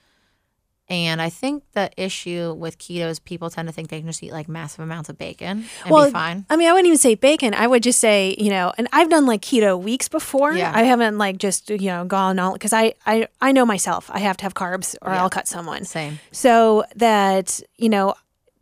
And 0.89 1.21
I 1.21 1.29
think 1.29 1.63
the 1.71 1.89
issue 1.95 2.53
with 2.53 2.77
keto 2.77 3.09
is 3.09 3.17
people 3.17 3.49
tend 3.49 3.69
to 3.69 3.73
think 3.73 3.87
they 3.87 3.99
can 3.99 4.07
just 4.07 4.21
eat 4.21 4.33
like 4.33 4.49
massive 4.49 4.81
amounts 4.81 5.07
of 5.07 5.17
bacon 5.17 5.63
and 5.85 5.89
well, 5.91 6.05
be 6.07 6.11
fine. 6.11 6.45
I 6.49 6.57
mean, 6.57 6.67
I 6.67 6.73
wouldn't 6.73 6.87
even 6.87 6.97
say 6.97 7.15
bacon. 7.15 7.53
I 7.53 7.67
would 7.67 7.81
just 7.81 7.99
say, 7.99 8.35
you 8.37 8.49
know, 8.49 8.73
and 8.77 8.89
I've 8.91 9.09
done 9.09 9.25
like 9.25 9.41
keto 9.41 9.81
weeks 9.81 10.09
before. 10.09 10.51
Yeah. 10.53 10.73
I 10.75 10.83
haven't 10.83 11.17
like 11.17 11.37
just, 11.37 11.69
you 11.69 11.87
know, 11.87 12.03
gone 12.03 12.37
all 12.37 12.51
because 12.53 12.73
I, 12.73 12.95
I 13.05 13.27
I 13.39 13.53
know 13.53 13.65
myself. 13.65 14.11
I 14.13 14.19
have 14.19 14.35
to 14.37 14.43
have 14.43 14.55
carbs 14.55 14.95
or 15.01 15.11
Yeah. 15.11 15.21
I'll 15.23 15.29
cut 15.29 15.47
someone. 15.47 15.85
Same. 15.85 16.19
So 16.33 16.83
that, 16.97 17.61
you 17.77 17.87
know, 17.87 18.15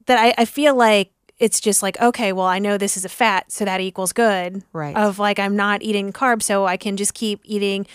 that 0.06 0.20
I, 0.20 0.36
I 0.38 0.46
feel 0.46 0.76
like 0.76 1.12
it's 1.42 1.60
just 1.60 1.82
like, 1.82 2.00
okay, 2.00 2.32
well, 2.34 2.46
I 2.46 2.60
know 2.60 2.78
this 2.78 2.96
is 2.96 3.04
a 3.04 3.10
fat, 3.10 3.52
so 3.52 3.66
that 3.66 3.82
equals 3.82 4.14
good. 4.14 4.64
Right. 4.74 4.96
Of 4.96 5.18
like, 5.20 5.40
I'm 5.40 5.56
not 5.56 5.82
eating 5.82 6.14
carbs, 6.14 6.44
so 6.44 6.66
I 6.68 6.78
can 6.78 6.96
just 6.98 7.14
keep 7.16 7.42
eating. 7.44 7.88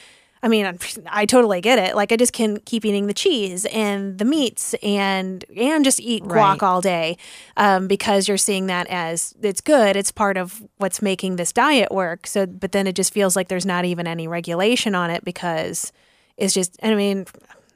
I 0.42 0.49
mean, 0.49 0.66
I'm, 0.66 0.78
I 1.11 1.26
totally 1.26 1.61
get 1.61 1.78
it. 1.78 1.94
Like, 1.94 2.11
I 2.12 2.16
just 2.16 2.32
can 2.32 2.59
keep 2.61 2.85
eating 2.85 3.06
the 3.06 3.14
cheese 3.14 3.64
and 3.66 4.18
the 4.18 4.25
meats 4.25 4.75
and 4.82 5.44
and 5.56 5.85
just 5.85 6.00
eat 6.00 6.25
guac 6.25 6.32
Right. 6.61 6.62
all 6.62 6.80
day, 6.80 7.16
um, 7.56 7.87
because 7.87 8.26
you're 8.26 8.37
seeing 8.37 8.66
that 8.66 8.88
as 8.88 9.35
it's 9.40 9.61
good. 9.61 9.97
It's 9.97 10.11
part 10.11 10.37
of 10.37 10.62
what's 10.78 11.00
making 11.00 11.37
this 11.37 11.52
diet 11.52 11.92
work. 11.92 12.26
So, 12.26 12.47
but 12.47 12.73
then 12.73 12.87
it 12.88 12.97
just 12.97 13.12
feels 13.12 13.37
like 13.37 13.47
there's 13.49 13.64
not 13.66 13.85
even 13.85 14.06
any 14.09 14.26
regulation 14.28 14.94
on 14.97 15.11
it 15.11 15.25
because 15.25 15.92
it's 16.37 16.52
just. 16.52 16.78
I 16.82 16.94
mean, 16.97 17.26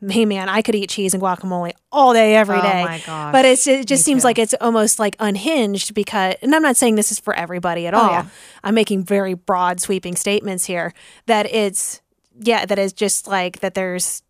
hey 0.09 0.25
man, 0.25 0.49
I 0.49 0.62
could 0.62 0.75
eat 0.75 0.90
cheese 0.90 1.12
and 1.14 1.23
guacamole 1.23 1.73
all 1.92 2.12
day 2.14 2.35
every 2.37 2.59
Oh 2.59 2.62
day. 2.62 2.85
my 2.85 2.99
gosh. 3.04 3.33
But 3.33 3.45
it's 3.45 3.66
it 3.66 3.87
just 3.87 4.00
Me 4.02 4.12
seems 4.12 4.23
too. 4.23 4.28
like 4.28 4.38
it's 4.38 4.54
almost 4.61 4.99
like 4.99 5.16
unhinged 5.21 5.95
because 5.95 6.35
and 6.42 6.54
I'm 6.54 6.62
not 6.62 6.76
saying 6.76 6.95
this 6.95 7.12
is 7.12 7.21
for 7.21 7.35
everybody 7.35 7.87
at 7.87 7.95
all. 7.95 8.09
Oh, 8.09 8.12
yeah. 8.12 8.26
I'm 8.64 8.75
making 8.75 9.04
very 9.04 9.35
broad 9.35 9.80
sweeping 9.80 10.16
statements 10.16 10.64
here 10.64 10.92
that 11.26 11.47
it's 11.52 12.00
yeah, 12.38 12.64
that 12.64 12.78
is 12.78 12.92
just 12.92 13.26
like 13.26 13.61
that 13.61 13.75
there's 13.75 14.23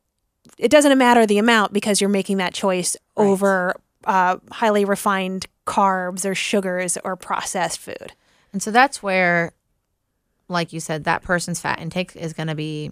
it 0.59 0.71
doesn't 0.71 0.97
matter 0.99 1.27
the 1.27 1.39
amount 1.39 1.73
because 1.73 2.00
you're 2.00 2.11
making 2.11 2.39
that 2.39 2.53
choice 2.55 2.97
over 3.17 3.75
uh, 4.05 4.39
highly 4.50 4.85
refined 4.85 5.47
carbs 5.67 6.29
or 6.29 6.35
sugars 6.35 6.99
or 7.05 7.15
processed 7.15 7.79
food. 7.79 8.12
And 8.53 8.61
so 8.62 8.71
that's 8.71 9.03
where, 9.03 9.53
like 10.49 10.73
you 10.73 10.81
said, 10.81 11.05
that 11.05 11.23
person's 11.23 11.61
fat 11.61 11.79
intake 11.81 12.17
is 12.17 12.33
going 12.33 12.49
to 12.49 12.55
be 12.55 12.91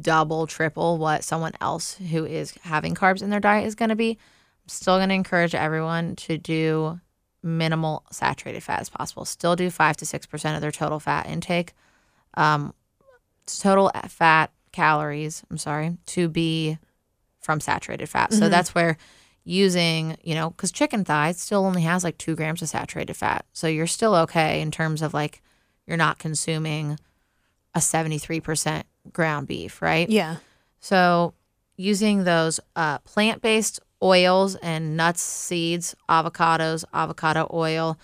double, 0.00 0.46
triple 0.46 0.98
what 0.98 1.24
someone 1.24 1.52
else 1.60 1.94
who 1.94 2.24
is 2.24 2.52
having 2.62 2.94
carbs 2.94 3.22
in 3.22 3.30
their 3.30 3.40
diet 3.40 3.66
is 3.66 3.74
going 3.74 3.88
to 3.90 3.96
be. 3.96 4.10
I'm 4.10 4.68
still 4.68 4.98
going 4.98 5.08
to 5.10 5.14
encourage 5.14 5.54
everyone 5.54 6.16
to 6.16 6.38
do 6.38 7.00
minimal 7.42 8.04
saturated 8.10 8.62
fat 8.62 8.80
as 8.80 8.88
possible. 8.88 9.24
Still 9.24 9.54
do 9.56 9.70
five 9.70 9.96
to 9.98 10.06
six 10.06 10.26
percent 10.26 10.56
of 10.56 10.60
their 10.60 10.72
total 10.72 10.98
fat 10.98 11.26
intake, 11.28 11.72
um, 12.34 12.74
total 13.46 13.90
fat 14.08 14.50
calories. 14.72 15.42
I'm 15.50 15.58
sorry 15.58 15.96
to 16.06 16.28
be 16.28 16.78
from 17.40 17.60
saturated 17.60 18.08
fat. 18.08 18.32
So 18.32 18.48
that's 18.48 18.74
where 18.74 18.96
using, 19.44 20.16
you 20.24 20.34
know, 20.34 20.50
because 20.50 20.72
chicken 20.72 21.04
thigh 21.04 21.30
still 21.32 21.64
only 21.64 21.82
has 21.82 22.02
like 22.02 22.18
two 22.18 22.34
grams 22.34 22.60
of 22.60 22.68
saturated 22.68 23.14
fat. 23.14 23.46
So 23.52 23.68
you're 23.68 23.86
still 23.86 24.14
okay 24.16 24.60
in 24.60 24.72
terms 24.72 25.00
of 25.00 25.14
like 25.14 25.40
you're 25.86 25.96
not 25.96 26.18
consuming 26.18 26.98
a 27.72 27.78
73% 27.78 28.82
ground 29.12 29.46
beef, 29.48 29.82
right? 29.82 30.08
Yeah. 30.08 30.36
So 30.80 31.34
using 31.76 32.24
those 32.24 32.60
uh, 32.74 32.98
plant 32.98 33.42
based 33.42 33.80
oils 34.02 34.56
and 34.56 34.96
nuts, 34.96 35.22
seeds, 35.22 35.94
avocados, 36.08 36.84
avocado 36.92 37.48
oil, 37.52 37.98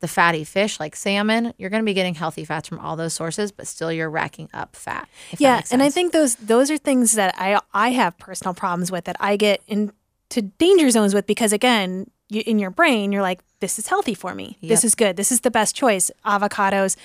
the 0.00 0.08
fatty 0.08 0.44
fish 0.44 0.78
like 0.78 0.94
salmon, 0.94 1.52
you're 1.58 1.70
going 1.70 1.82
to 1.82 1.86
be 1.86 1.94
getting 1.94 2.14
healthy 2.14 2.44
fats 2.44 2.68
from 2.68 2.78
all 2.78 2.96
those 2.96 3.12
sources, 3.12 3.50
but 3.50 3.66
still 3.66 3.90
you're 3.90 4.10
racking 4.10 4.48
up 4.54 4.76
fat. 4.76 5.08
yeah, 5.38 5.62
and 5.70 5.82
I 5.82 5.90
think 5.90 6.12
those 6.12 6.36
those 6.36 6.70
are 6.70 6.78
things 6.78 7.12
that 7.12 7.34
I 7.36 7.60
I 7.74 7.90
have 7.90 8.16
personal 8.18 8.54
problems 8.54 8.92
with 8.92 9.04
that 9.04 9.16
I 9.18 9.36
get 9.36 9.60
into 9.66 10.42
danger 10.58 10.90
zones 10.90 11.14
with 11.14 11.26
because 11.26 11.52
again, 11.52 12.10
you, 12.28 12.42
in 12.46 12.58
your 12.58 12.70
brain, 12.70 13.10
you're 13.10 13.22
like, 13.22 13.40
this 13.60 13.78
is 13.78 13.88
healthy 13.88 14.14
for 14.14 14.34
me. 14.34 14.56
This 14.62 14.84
is 14.84 14.94
good. 14.94 15.16
This 15.16 15.32
is 15.32 15.40
the 15.40 15.50
best 15.50 15.74
choice. 15.74 16.10
Avocados, 16.24 16.96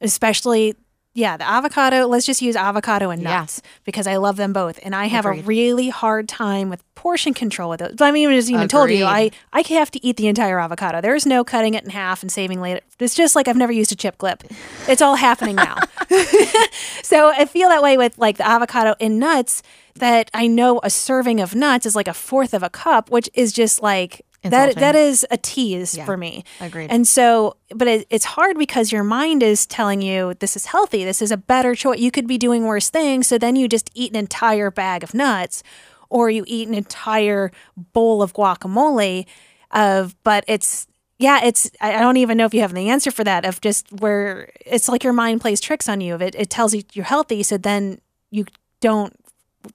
especially. 0.00 0.74
Yeah, 1.14 1.36
the 1.36 1.46
avocado. 1.46 2.06
Let's 2.06 2.24
just 2.24 2.40
use 2.40 2.56
avocado 2.56 3.10
and 3.10 3.20
Yeah. 3.22 3.40
nuts 3.40 3.60
because 3.84 4.06
I 4.06 4.16
love 4.16 4.36
them 4.36 4.52
both, 4.54 4.78
and 4.82 4.94
I 4.96 5.06
have 5.06 5.26
Agreed. 5.26 5.40
a 5.40 5.46
really 5.46 5.88
hard 5.90 6.26
time 6.26 6.70
with 6.70 6.82
portion 6.94 7.34
control 7.34 7.68
with 7.68 7.80
those. 7.80 8.00
I 8.00 8.10
mean, 8.12 8.30
I 8.30 8.34
just 8.34 8.48
even 8.50 8.66
told 8.68 8.90
you 8.90 9.04
I 9.04 9.30
I 9.52 9.62
have 9.68 9.90
to 9.90 10.06
eat 10.06 10.16
the 10.16 10.26
entire 10.28 10.58
avocado. 10.58 11.00
There's 11.02 11.26
no 11.26 11.44
cutting 11.44 11.74
it 11.74 11.84
in 11.84 11.90
half 11.90 12.22
and 12.22 12.32
saving 12.32 12.60
later. 12.62 12.80
It's 12.98 13.14
just 13.14 13.36
like 13.36 13.46
I've 13.46 13.56
never 13.58 13.72
used 13.72 13.92
a 13.92 13.96
chip 13.96 14.16
clip. 14.16 14.42
It's 14.88 15.02
all 15.02 15.16
happening 15.16 15.56
now. 15.56 15.76
so 17.02 17.30
I 17.30 17.44
feel 17.46 17.68
that 17.68 17.82
way 17.82 17.96
with 17.96 18.16
like 18.18 18.38
the 18.38 18.48
avocado 18.48 18.94
and 19.00 19.18
nuts 19.18 19.62
that 19.96 20.30
I 20.32 20.46
know 20.46 20.80
a 20.82 20.88
serving 20.90 21.40
of 21.40 21.54
nuts 21.54 21.84
is 21.84 21.94
like 21.94 22.08
a 22.08 22.14
fourth 22.14 22.54
of 22.54 22.62
a 22.62 22.70
cup, 22.70 23.10
which 23.10 23.28
is 23.34 23.52
just 23.52 23.82
like 23.82 24.24
Insulting. 24.44 24.80
that 24.80 24.94
is 24.96 25.26
a 25.30 25.36
tease 25.36 25.96
Yeah. 25.96 26.04
for 26.04 26.16
me. 26.16 26.44
Agreed. 26.60 26.90
And 26.90 27.06
so, 27.06 27.56
but 27.74 27.86
it, 27.88 28.06
it's 28.10 28.24
hard 28.24 28.58
because 28.58 28.90
your 28.90 29.04
mind 29.04 29.42
is 29.42 29.66
telling 29.66 30.02
you 30.02 30.34
this 30.40 30.56
is 30.56 30.66
healthy. 30.66 31.04
This 31.04 31.22
is 31.22 31.30
a 31.30 31.36
better 31.36 31.74
choice. 31.74 32.00
You 32.00 32.10
could 32.10 32.26
be 32.26 32.38
doing 32.38 32.64
worse 32.64 32.90
things. 32.90 33.26
So 33.28 33.38
then 33.38 33.54
you 33.56 33.68
just 33.68 33.90
eat 33.94 34.10
an 34.10 34.16
entire 34.16 34.70
bag 34.70 35.04
of 35.04 35.14
nuts 35.14 35.62
or 36.10 36.28
you 36.28 36.44
eat 36.46 36.66
an 36.68 36.74
entire 36.74 37.52
bowl 37.76 38.20
of 38.22 38.32
guacamole 38.34 39.26
of, 39.70 40.14
but 40.24 40.44
it's, 40.48 40.86
yeah, 41.18 41.40
it's, 41.44 41.70
I 41.80 41.94
I 41.94 42.00
don't 42.00 42.16
even 42.16 42.36
know 42.36 42.44
if 42.46 42.52
you 42.52 42.60
have 42.62 42.74
the 42.74 42.90
answer 42.90 43.10
for 43.12 43.22
that 43.24 43.44
of 43.44 43.60
just 43.60 43.86
where 43.92 44.50
it's 44.66 44.88
like 44.88 45.04
your 45.04 45.12
mind 45.12 45.40
plays 45.40 45.60
tricks 45.60 45.88
on 45.88 46.00
you. 46.00 46.14
Of 46.14 46.20
it, 46.22 46.34
it 46.34 46.50
tells 46.50 46.74
you 46.74 46.82
you're 46.94 47.04
healthy. 47.04 47.42
So 47.44 47.56
then 47.56 48.00
you 48.30 48.44
don't 48.80 49.14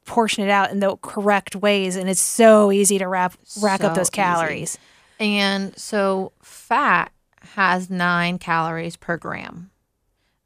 portion 0.06 0.44
it 0.44 0.50
out 0.50 0.72
in 0.72 0.80
the 0.80 0.96
correct 0.98 1.56
ways. 1.56 1.96
And 1.96 2.10
it's 2.10 2.22
so 2.22 2.72
easy 2.72 2.98
to 3.00 3.08
wrap, 3.08 3.34
rack 3.62 3.84
up 3.84 3.94
So 3.94 4.00
those 4.00 4.08
easy. 4.08 4.12
calories. 4.16 4.78
And 5.20 5.78
so 5.78 6.32
fat 6.42 7.12
has 7.54 7.90
nine 7.90 8.38
calories 8.40 8.96
per 8.96 9.18
gram 9.18 9.72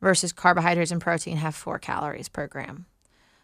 versus 0.01 0.31
carbohydrates 0.31 0.91
and 0.91 1.01
protein 1.01 1.37
have 1.37 1.55
four 1.55 1.77
calories 1.79 2.29
per 2.29 2.47
gram. 2.47 2.85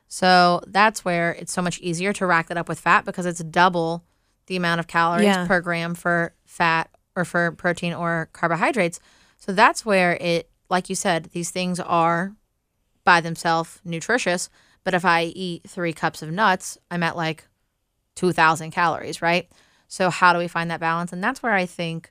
So 0.07 0.61
that's 0.67 1.03
where 1.03 1.31
it's 1.33 1.51
so 1.51 1.61
much 1.61 1.79
easier 1.79 2.13
to 2.13 2.25
rack 2.25 2.47
that 2.47 2.57
up 2.57 2.69
with 2.69 2.79
fat 2.79 3.03
because 3.05 3.25
it's 3.25 3.43
double 3.43 4.03
the 4.45 4.55
amount 4.55 4.79
of 4.79 4.87
calories 4.87 5.25
Yeah. 5.25 5.45
per 5.45 5.59
gram 5.59 5.93
for 5.95 6.33
fat 6.45 6.89
or 7.15 7.25
for 7.25 7.51
protein 7.51 7.93
or 7.93 8.29
carbohydrates. 8.31 8.99
So 9.37 9.51
that's 9.51 9.85
where 9.85 10.13
it, 10.21 10.49
like 10.69 10.89
you 10.89 10.95
said, 10.95 11.25
these 11.33 11.49
things 11.51 11.79
are 11.79 12.33
by 13.03 13.19
themselves 13.21 13.81
nutritious. 13.83 14.49
But 14.87 14.93
if 14.93 15.03
I 15.03 15.23
eat 15.23 15.63
three 15.67 15.91
cups 15.91 16.21
of 16.21 16.31
nuts, 16.31 16.77
I'm 16.89 17.03
at 17.03 17.17
like 17.17 17.45
2,000 18.15 18.71
calories, 18.71 19.21
right? 19.21 19.51
So, 19.89 20.09
how 20.09 20.31
do 20.31 20.39
we 20.39 20.47
find 20.47 20.71
that 20.71 20.79
balance? 20.79 21.11
And 21.11 21.21
that's 21.21 21.43
where 21.43 21.51
I 21.51 21.65
think 21.65 22.09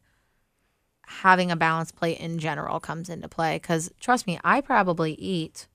having 1.06 1.50
a 1.50 1.56
balanced 1.56 1.96
plate 1.96 2.20
in 2.20 2.38
general 2.38 2.78
comes 2.78 3.08
into 3.08 3.28
play. 3.28 3.56
Because 3.56 3.90
trust 3.98 4.26
me, 4.26 4.38
I 4.44 4.60
probably 4.60 5.14
eat 5.14 5.68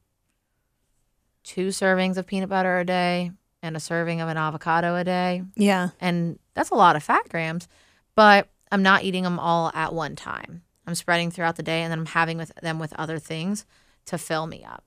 two 1.44 1.70
servings 1.70 2.18
of 2.18 2.28
peanut 2.28 2.50
butter 2.50 2.78
a 2.78 2.86
day 2.86 3.32
and 3.64 3.76
a 3.76 3.80
serving 3.80 4.22
of 4.22 4.30
an 4.30 4.38
avocado 4.38 4.96
a 4.96 5.04
day. 5.04 5.42
Yeah. 5.56 5.90
And 6.00 6.38
that's 6.54 6.70
a 6.70 6.76
lot 6.76 6.96
of 6.96 7.02
fat 7.02 7.28
grams, 7.30 7.68
but 8.14 8.48
I'm 8.72 8.84
not 8.84 9.04
eating 9.04 9.24
them 9.24 9.40
all 9.40 9.72
at 9.74 9.92
one 9.92 10.16
time. 10.16 10.62
I'm 10.86 10.94
spreading 10.94 11.32
throughout 11.32 11.56
the 11.56 11.64
day 11.64 11.82
and 11.82 11.92
then 11.92 11.98
I'm 11.98 12.06
having 12.06 12.38
with 12.38 12.52
them 12.62 12.78
with 12.78 12.94
other 12.94 13.18
things 13.18 13.66
to 14.06 14.20
fill 14.20 14.46
me 14.46 14.64
up. 14.64 14.84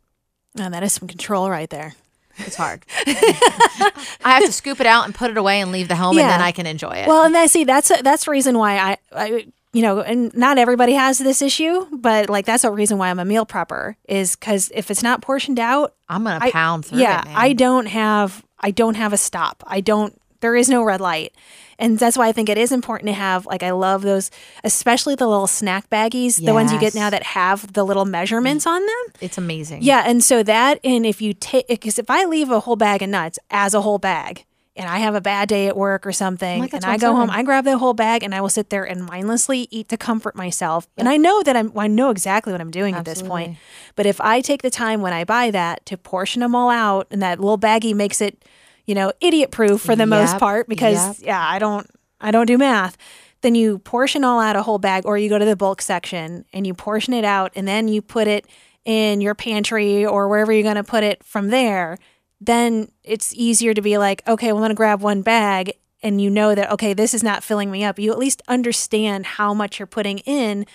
Oh, 0.60 0.70
that 0.70 0.84
is 0.84 0.92
some 0.92 1.08
control 1.08 1.50
right 1.50 1.68
there. 1.68 1.94
It's 2.38 2.56
hard. 2.56 2.84
I 3.06 4.12
have 4.24 4.44
to 4.44 4.52
scoop 4.52 4.80
it 4.80 4.86
out 4.86 5.04
and 5.04 5.14
put 5.14 5.30
it 5.30 5.36
away 5.36 5.60
and 5.60 5.72
leave 5.72 5.88
the 5.88 5.96
home, 5.96 6.18
and 6.18 6.28
then 6.28 6.40
I 6.40 6.52
can 6.52 6.66
enjoy 6.66 6.92
it. 6.92 7.06
Well, 7.06 7.24
and 7.24 7.36
I 7.36 7.46
see 7.46 7.64
that's 7.64 7.90
that's 8.02 8.24
the 8.24 8.30
reason 8.30 8.58
why 8.58 8.78
I, 8.78 8.96
I, 9.12 9.46
you 9.72 9.82
know, 9.82 10.00
and 10.00 10.34
not 10.34 10.58
everybody 10.58 10.94
has 10.94 11.18
this 11.18 11.42
issue, 11.42 11.86
but 11.92 12.28
like 12.28 12.46
that's 12.46 12.64
a 12.64 12.70
reason 12.70 12.98
why 12.98 13.10
I'm 13.10 13.18
a 13.18 13.24
meal 13.24 13.46
prepper 13.46 13.96
is 14.08 14.36
because 14.36 14.70
if 14.74 14.90
it's 14.90 15.02
not 15.02 15.22
portioned 15.22 15.60
out, 15.60 15.94
I'm 16.08 16.24
gonna 16.24 16.44
I- 16.44 16.50
pound 16.50 16.86
through 16.86 17.00
yeah, 17.00 17.20
it. 17.20 17.24
Man. 17.26 17.36
I 17.36 17.52
don't 17.52 17.86
have 17.86 18.44
I 18.60 18.70
don't 18.70 18.94
have 18.94 19.12
a 19.12 19.18
stop. 19.18 19.62
I 19.66 19.80
don't. 19.80 20.18
There 20.40 20.56
is 20.56 20.68
no 20.68 20.82
red 20.82 21.00
light, 21.00 21.32
and 21.78 21.98
that's 21.98 22.16
why 22.16 22.28
I 22.28 22.32
think 22.32 22.48
it 22.48 22.58
is 22.58 22.72
important 22.72 23.08
to 23.08 23.14
have. 23.14 23.46
Like 23.46 23.62
I 23.62 23.70
love 23.70 24.02
those, 24.02 24.30
especially 24.62 25.14
the 25.14 25.26
little 25.26 25.46
snack 25.46 25.90
baggies, 25.90 26.44
the 26.44 26.54
ones 26.54 26.72
you 26.72 26.80
get 26.80 26.94
now 26.94 27.10
that 27.10 27.22
have 27.22 27.72
the 27.72 27.84
little 27.84 28.04
measurements 28.04 28.66
on 28.66 28.80
them. 28.80 29.12
It's 29.20 29.38
amazing. 29.38 29.82
Yeah, 29.82 30.04
and 30.06 30.22
so 30.22 30.42
that, 30.42 30.80
and 30.84 31.04
if 31.06 31.20
you 31.22 31.34
take, 31.34 31.68
because 31.68 31.98
if 31.98 32.10
I 32.10 32.24
leave 32.24 32.50
a 32.50 32.60
whole 32.60 32.76
bag 32.76 33.02
of 33.02 33.08
nuts 33.08 33.38
as 33.50 33.74
a 33.74 33.80
whole 33.82 33.98
bag, 33.98 34.44
and 34.76 34.88
I 34.88 34.98
have 34.98 35.14
a 35.14 35.20
bad 35.20 35.48
day 35.48 35.68
at 35.68 35.76
work 35.76 36.04
or 36.04 36.10
something, 36.10 36.58
Like, 36.58 36.72
and 36.72 36.84
I 36.84 36.96
go 36.96 37.14
home. 37.14 37.30
I 37.30 37.44
grab 37.44 37.64
the 37.64 37.78
whole 37.78 37.94
bag 37.94 38.24
and 38.24 38.34
I 38.34 38.40
will 38.40 38.48
sit 38.48 38.70
there 38.70 38.82
and 38.82 39.04
mindlessly 39.04 39.68
eat 39.70 39.88
to 39.90 39.96
comfort 39.96 40.34
myself. 40.34 40.88
And 40.96 41.08
I 41.08 41.16
know 41.16 41.44
that 41.44 41.54
I'm, 41.56 41.72
I 41.78 41.86
know 41.86 42.10
exactly 42.10 42.52
what 42.52 42.60
I'm 42.60 42.72
doing 42.72 42.96
at 42.96 43.04
this 43.04 43.22
point. 43.22 43.56
But 43.94 44.06
if 44.06 44.20
I 44.20 44.40
take 44.40 44.62
the 44.62 44.70
time 44.70 45.00
when 45.00 45.12
I 45.12 45.22
buy 45.22 45.52
that 45.52 45.86
to 45.86 45.96
portion 45.96 46.40
them 46.40 46.56
all 46.56 46.70
out, 46.70 47.06
and 47.12 47.22
that 47.22 47.38
little 47.38 47.56
baggie 47.56 47.94
makes 47.94 48.20
it, 48.20 48.44
you 48.86 48.94
know, 48.94 49.12
idiot 49.20 49.50
proof 49.50 49.80
for 49.80 49.96
the 49.96 50.06
most 50.06 50.38
part, 50.38 50.68
because 50.68 51.20
yep. 51.20 51.26
yeah, 51.26 51.48
I 51.48 51.58
don't, 51.58 51.88
I 52.20 52.30
don't 52.30 52.46
do 52.46 52.58
math. 52.58 52.96
Then 53.40 53.54
you 53.54 53.78
portion 53.78 54.24
all 54.24 54.40
out 54.40 54.56
a 54.56 54.62
whole 54.62 54.78
bag, 54.78 55.04
or 55.04 55.18
you 55.18 55.28
go 55.28 55.38
to 55.38 55.44
the 55.44 55.56
bulk 55.56 55.82
section 55.82 56.44
and 56.52 56.66
you 56.66 56.72
portion 56.72 57.12
it 57.12 57.24
out, 57.24 57.52
and 57.54 57.68
then 57.68 57.88
you 57.88 58.00
put 58.00 58.26
it 58.26 58.46
in 58.84 59.20
your 59.20 59.34
pantry 59.34 60.04
or 60.04 60.28
wherever 60.28 60.52
you're 60.52 60.62
going 60.62 60.76
to 60.76 60.84
put 60.84 61.04
it 61.04 61.22
from 61.22 61.48
there. 61.48 61.98
Then 62.40 62.90
it's 63.02 63.34
easier 63.34 63.74
to 63.74 63.80
be 63.80 63.96
like, 63.96 64.22
okay, 64.28 64.48
well, 64.48 64.56
I'm 64.56 64.60
going 64.60 64.70
to 64.70 64.74
grab 64.74 65.00
one 65.00 65.22
bag, 65.22 65.72
and 66.02 66.20
you 66.20 66.30
know 66.30 66.54
that 66.54 66.70
okay, 66.72 66.92
this 66.94 67.14
is 67.14 67.22
not 67.22 67.44
filling 67.44 67.70
me 67.70 67.84
up. 67.84 67.98
You 67.98 68.12
at 68.12 68.18
least 68.18 68.42
understand 68.48 69.26
how 69.26 69.54
much 69.54 69.78
you're 69.78 69.86
putting 69.86 70.18
in, 70.18 70.66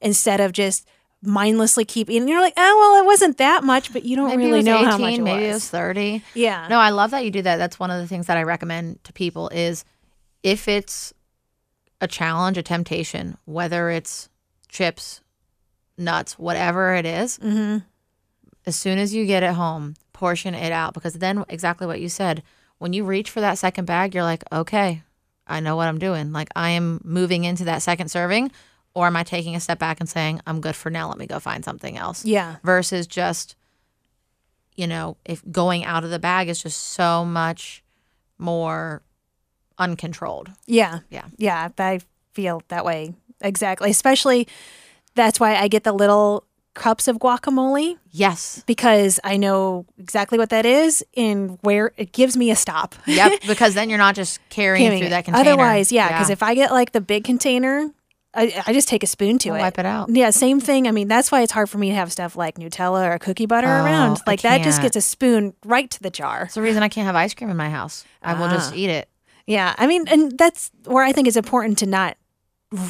instead 0.00 0.40
of 0.40 0.52
just 0.52 0.86
mindlessly 1.22 1.84
keep 1.84 2.08
eating. 2.10 2.28
You're 2.28 2.40
like, 2.40 2.54
oh 2.56 2.78
well, 2.78 3.02
it 3.02 3.06
wasn't 3.06 3.38
that 3.38 3.64
much, 3.64 3.92
but 3.92 4.04
you 4.04 4.16
don't 4.16 4.28
Maybe 4.28 4.46
really 4.46 4.62
know 4.62 4.76
18, 4.78 4.88
how 4.88 4.98
much 4.98 5.14
it 5.14 5.22
maybe 5.22 5.42
was. 5.42 5.50
it 5.50 5.54
was 5.54 5.70
30. 5.70 6.22
yeah, 6.34 6.68
No, 6.68 6.78
I 6.78 6.90
love 6.90 7.10
that 7.10 7.24
you 7.24 7.30
do 7.30 7.42
that. 7.42 7.56
That's 7.56 7.78
one 7.78 7.90
of 7.90 8.00
the 8.00 8.06
things 8.06 8.26
that 8.26 8.36
I 8.36 8.42
recommend 8.42 9.02
to 9.04 9.12
people 9.12 9.48
is 9.48 9.84
if 10.42 10.68
it's 10.68 11.12
a 12.00 12.06
challenge, 12.06 12.56
a 12.58 12.62
temptation, 12.62 13.36
whether 13.44 13.90
it's 13.90 14.28
chips, 14.68 15.20
nuts, 15.96 16.38
whatever 16.38 16.94
it 16.94 17.04
is, 17.04 17.38
mm-hmm. 17.38 17.78
as 18.66 18.76
soon 18.76 18.98
as 18.98 19.14
you 19.14 19.26
get 19.26 19.42
it 19.42 19.54
home, 19.54 19.94
portion 20.12 20.54
it 20.54 20.72
out 20.72 20.94
because 20.94 21.14
then 21.14 21.44
exactly 21.48 21.86
what 21.86 22.00
you 22.00 22.08
said, 22.08 22.42
when 22.78 22.92
you 22.92 23.04
reach 23.04 23.30
for 23.30 23.40
that 23.40 23.58
second 23.58 23.86
bag, 23.86 24.14
you're 24.14 24.24
like, 24.24 24.44
okay, 24.52 25.02
I 25.46 25.60
know 25.60 25.74
what 25.76 25.88
I'm 25.88 25.98
doing. 25.98 26.32
Like 26.32 26.48
I 26.54 26.70
am 26.70 27.00
moving 27.02 27.44
into 27.44 27.64
that 27.64 27.82
second 27.82 28.10
serving, 28.10 28.52
or 28.98 29.06
am 29.06 29.16
I 29.16 29.22
taking 29.22 29.54
a 29.56 29.60
step 29.60 29.78
back 29.78 30.00
and 30.00 30.08
saying, 30.08 30.40
I'm 30.46 30.60
good 30.60 30.74
for 30.76 30.90
now, 30.90 31.08
let 31.08 31.18
me 31.18 31.26
go 31.26 31.38
find 31.38 31.64
something 31.64 31.96
else? 31.96 32.24
yeah, 32.24 32.56
Versus 32.64 33.06
just, 33.06 33.54
you 34.76 34.86
know, 34.86 35.16
if 35.24 35.42
going 35.50 35.84
out 35.84 36.04
of 36.04 36.10
the 36.10 36.18
bag 36.18 36.48
is 36.48 36.62
just 36.62 36.80
so 36.80 37.24
much 37.24 37.82
more 38.38 39.02
uncontrolled. 39.78 40.50
yeah, 40.66 41.00
Yeah. 41.10 41.26
yeah. 41.36 41.68
I 41.78 42.00
feel 42.32 42.62
that 42.68 42.84
way 42.84 43.14
exactly. 43.40 43.90
Especially 43.90 44.46
that's 45.14 45.38
why 45.40 45.56
I 45.56 45.68
get 45.68 45.84
the 45.84 45.92
little 45.92 46.44
cups 46.74 47.08
of 47.08 47.18
guacamole 47.18 47.96
Yes. 48.12 48.62
because 48.66 49.18
I 49.24 49.36
know 49.36 49.84
exactly 49.98 50.38
what 50.38 50.50
that 50.50 50.64
is 50.64 51.04
and 51.16 51.58
where 51.62 51.92
it 51.96 52.12
gives 52.12 52.36
me 52.36 52.50
a 52.52 52.56
stop. 52.56 52.94
Yep. 53.06 53.40
because 53.48 53.74
then 53.74 53.88
you're 53.90 53.98
not 53.98 54.14
just 54.14 54.38
carrying 54.48 54.84
Carrying 54.86 55.00
through 55.02 55.06
it. 55.08 55.10
that 55.10 55.24
container. 55.24 55.48
Otherwise, 55.50 55.90
yeah, 55.90 56.08
because 56.08 56.30
if 56.30 56.42
I 56.42 56.54
get 56.54 56.70
like 56.70 56.92
the 56.92 57.00
big 57.00 57.24
container, 57.24 57.90
I, 58.38 58.62
I 58.66 58.72
just 58.72 58.88
take 58.88 59.02
a 59.02 59.06
spoon 59.06 59.38
to 59.40 59.50
I'll 59.50 59.56
it. 59.56 59.58
wipe 59.60 59.78
it 59.78 59.86
out. 59.86 60.08
Yeah, 60.10 60.30
same 60.30 60.60
thing. 60.60 60.86
I 60.86 60.92
mean, 60.92 61.08
that's 61.08 61.30
why 61.32 61.42
it's 61.42 61.52
hard 61.52 61.68
for 61.68 61.78
me 61.78 61.88
to 61.90 61.94
have 61.94 62.10
stuff 62.12 62.36
like 62.36 62.56
Nutella 62.56 63.14
or 63.14 63.18
cookie 63.18 63.46
butter 63.46 63.66
Oh, 63.68 63.84
around. 63.84 64.20
Like 64.26 64.42
that 64.42 64.62
just 64.62 64.80
gets 64.80 64.96
a 64.96 65.00
spoon 65.00 65.54
right 65.64 65.90
to 65.90 66.00
the 66.02 66.10
jar. 66.10 66.44
It's 66.44 66.54
the 66.54 66.62
reason 66.62 66.82
I 66.82 66.88
can't 66.88 67.06
have 67.06 67.16
ice 67.16 67.34
cream 67.34 67.50
in 67.50 67.56
my 67.56 67.70
house. 67.70 68.04
I 68.22 68.34
will 68.38 68.48
just 68.48 68.72
Ah. 68.72 68.76
eat 68.76 68.90
it. 68.90 69.08
Yeah, 69.46 69.74
I 69.78 69.86
mean, 69.86 70.06
and 70.08 70.36
that's 70.38 70.70
where 70.84 71.02
I 71.04 71.12
think 71.12 71.26
it's 71.26 71.36
important 71.36 71.78
to 71.78 71.86
not 71.86 72.16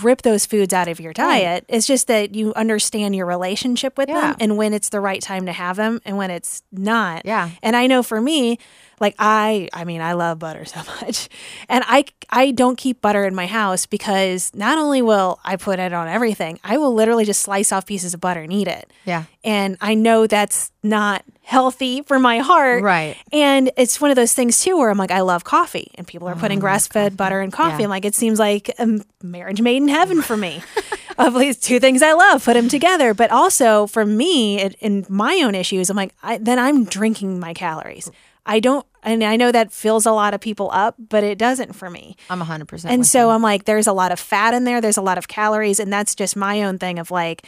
rip 0.03 0.23
those 0.23 0.45
foods 0.45 0.73
out 0.75 0.89
of 0.89 0.99
your 0.99 1.13
diet. 1.13 1.65
It's 1.69 1.87
just 1.87 2.09
that 2.09 2.35
you 2.35 2.53
understand 2.55 3.15
your 3.15 3.27
relationship 3.27 3.97
with 3.97 4.09
Yeah. 4.09 4.21
them 4.33 4.37
and 4.41 4.57
when 4.57 4.75
it's 4.75 4.89
the 4.89 4.99
right 5.01 5.23
time 5.23 5.47
to 5.47 5.53
have 5.53 5.77
them 5.77 6.01
and 6.05 6.17
when 6.17 6.33
it's 6.33 6.63
not. 6.73 7.23
Yeah. 7.25 7.51
And 7.63 7.77
I 7.77 7.87
know 7.87 8.03
for 8.03 8.21
me, 8.21 8.59
Like 9.01 9.15
I 9.19 9.69
I 9.73 9.85
mean 9.85 10.01
I 10.01 10.13
love 10.13 10.39
butter 10.39 10.65
so 10.65 10.81
much. 11.03 11.29
And 11.69 11.85
I 11.87 12.05
I 12.31 12.51
don't 12.51 12.77
keep 12.77 13.01
butter 13.01 13.25
in 13.25 13.35
my 13.35 13.47
house 13.47 13.87
because 13.87 14.55
not 14.55 14.79
only 14.79 15.03
will 15.03 15.41
I 15.45 15.57
put 15.57 15.79
it 15.79 15.93
on 15.93 16.09
everything, 16.09 16.59
I 16.63 16.77
will 16.79 16.95
literally 16.95 17.25
just 17.25 17.43
slice 17.43 17.73
off 17.73 17.87
pieces 17.87 18.15
of 18.15 18.21
butter 18.21 18.41
and 18.41 18.53
eat 18.53 18.69
it. 18.69 18.93
Yeah. 19.05 19.25
And 19.45 19.77
I 19.81 19.95
know 19.95 20.27
that's 20.27 20.73
not 20.83 21.25
healthy 21.43 22.03
for 22.03 22.19
my 22.19 22.39
heart. 22.41 22.83
Right. 22.83 23.17
And 23.33 23.71
it's 23.77 24.01
one 24.01 24.11
of 24.11 24.17
those 24.17 24.35
things 24.35 24.61
too 24.61 24.77
where 24.77 24.91
I'm 24.91 24.99
like, 24.99 25.11
I 25.11 25.21
love 25.23 25.45
coffee 25.45 25.91
and 25.95 26.07
people 26.07 26.29
are 26.29 26.37
putting 26.37 26.59
mm, 26.59 26.61
grass 26.61 26.87
fed 26.87 27.17
butter 27.17 27.41
in 27.41 27.51
coffee. 27.51 27.79
Yeah. 27.79 27.85
I'm 27.85 27.91
like, 27.91 28.05
it 28.05 28.15
seems 28.15 28.39
like 28.39 28.71
a 28.79 29.01
marriage 29.23 29.63
made 29.63 29.79
in 29.79 29.89
heaven 29.89 30.21
for 30.21 30.37
me. 30.37 30.63
of 31.19 31.39
these 31.39 31.59
two 31.59 31.81
things 31.81 32.01
I 32.03 32.13
love, 32.13 32.45
put 32.45 32.55
them 32.55 32.69
together. 32.69 33.13
But 33.13 33.31
also 33.31 33.87
for 33.87 34.07
me, 34.07 34.61
it, 34.61 34.77
in 34.81 35.05
my 35.09 35.43
own 35.45 35.55
issues, 35.55 35.91
I'm 35.91 35.97
like, 35.97 36.15
I, 36.23 36.39
then 36.39 36.59
I'm 36.59 36.85
drinking 36.85 37.41
my 37.41 37.53
calories. 37.53 38.11
I 38.47 38.61
don't, 38.61 38.87
and 39.03 39.23
I 39.23 39.37
know 39.37 39.53
that 39.53 39.73
fills 39.73 40.07
a 40.07 40.13
lot 40.13 40.33
of 40.33 40.41
people 40.41 40.71
up, 40.73 40.95
but 40.99 41.23
it 41.23 41.37
doesn't 41.37 41.75
for 41.75 41.91
me. 41.91 42.17
I'm 42.31 42.41
100%. 42.41 42.87
And 42.87 43.07
so 43.07 43.27
you. 43.27 43.31
I'm 43.31 43.43
like, 43.43 43.65
there's 43.65 43.87
a 43.87 43.93
lot 43.93 44.11
of 44.11 44.19
fat 44.19 44.55
in 44.55 44.65
there. 44.65 44.81
There's 44.81 44.97
a 44.97 45.03
lot 45.03 45.19
of 45.19 45.29
calories, 45.29 45.79
and 45.79 45.93
that's 45.93 46.15
just 46.15 46.35
my 46.35 46.63
own 46.63 46.79
thing 46.79 46.99
of 46.99 47.11
like, 47.11 47.45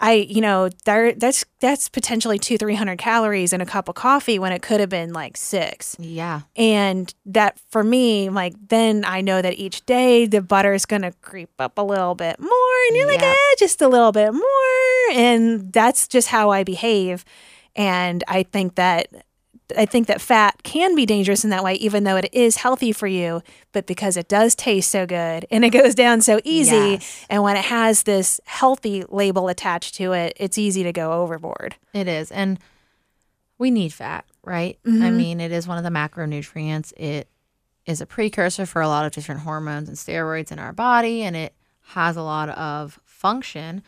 I, 0.00 0.12
you 0.28 0.40
know, 0.40 0.68
there 0.84 1.12
that's 1.12 1.44
that's 1.60 1.88
potentially 1.88 2.38
two, 2.38 2.58
three 2.58 2.74
hundred 2.74 2.98
calories 2.98 3.52
in 3.52 3.60
a 3.60 3.66
cup 3.66 3.88
of 3.88 3.94
coffee 3.94 4.38
when 4.38 4.52
it 4.52 4.60
could 4.60 4.80
have 4.80 4.88
been 4.88 5.12
like 5.12 5.36
six. 5.36 5.96
yeah. 6.00 6.40
And 6.56 7.14
that 7.26 7.58
for 7.70 7.84
me, 7.84 8.28
like 8.28 8.54
then 8.68 9.04
I 9.06 9.20
know 9.20 9.40
that 9.40 9.54
each 9.54 9.86
day 9.86 10.26
the 10.26 10.42
butter 10.42 10.74
is 10.74 10.84
gonna 10.84 11.12
creep 11.22 11.50
up 11.58 11.78
a 11.78 11.82
little 11.82 12.14
bit 12.14 12.40
more, 12.40 12.76
and 12.88 12.96
you're 12.96 13.06
like, 13.06 13.20
Yeah. 13.20 13.32
eh, 13.36 13.54
just 13.58 13.80
a 13.80 13.88
little 13.88 14.12
bit 14.12 14.32
more, 14.34 15.12
and 15.12 15.72
that's 15.72 16.08
just 16.08 16.28
how 16.28 16.50
I 16.50 16.64
behave. 16.64 17.24
And 17.76 18.22
I 18.28 18.42
think 18.42 18.74
that 18.74 19.08
I 19.78 19.86
think 19.86 20.06
that 20.06 20.20
fat 20.20 20.62
can 20.62 20.94
be 20.94 21.06
dangerous 21.06 21.44
in 21.44 21.50
that 21.50 21.64
way, 21.64 21.74
even 21.74 22.04
though 22.04 22.16
it 22.16 22.28
is 22.32 22.56
healthy 22.56 22.92
for 22.92 23.06
you. 23.06 23.42
But 23.72 23.86
because 23.86 24.16
it 24.16 24.28
does 24.28 24.54
taste 24.54 24.90
so 24.90 25.06
good 25.06 25.46
and 25.50 25.64
it 25.64 25.70
goes 25.70 25.94
down 25.94 26.20
so 26.20 26.40
easy, 26.44 26.74
Yes. 26.74 27.26
and 27.30 27.42
when 27.42 27.56
it 27.56 27.64
has 27.66 28.04
this 28.04 28.40
healthy 28.44 29.04
label 29.08 29.48
attached 29.48 29.94
to 29.96 30.12
it, 30.12 30.34
it's 30.36 30.58
easy 30.58 30.82
to 30.82 30.92
go 30.92 31.12
overboard. 31.12 31.76
It 31.92 32.08
is. 32.08 32.30
And 32.30 32.58
we 33.58 33.70
need 33.70 33.92
fat, 33.92 34.24
right? 34.42 34.78
I 34.84 34.88
Mm-hmm. 34.88 35.16
mean, 35.16 35.40
it 35.40 35.52
is 35.52 35.66
one 35.68 35.78
of 35.78 35.84
the 35.84 35.90
macronutrients. 35.90 36.92
It 36.96 37.28
is 37.86 38.00
a 38.00 38.06
precursor 38.06 38.66
for 38.66 38.82
a 38.82 38.88
lot 38.88 39.04
of 39.06 39.12
different 39.12 39.42
hormones 39.42 39.88
and 39.88 39.96
steroids 39.98 40.50
in 40.50 40.58
our 40.58 40.72
body, 40.72 41.22
and 41.22 41.36
it 41.36 41.54
has 41.88 42.16
a 42.16 42.22
lot 42.22 42.48
of 42.48 42.98
function. 43.04 43.82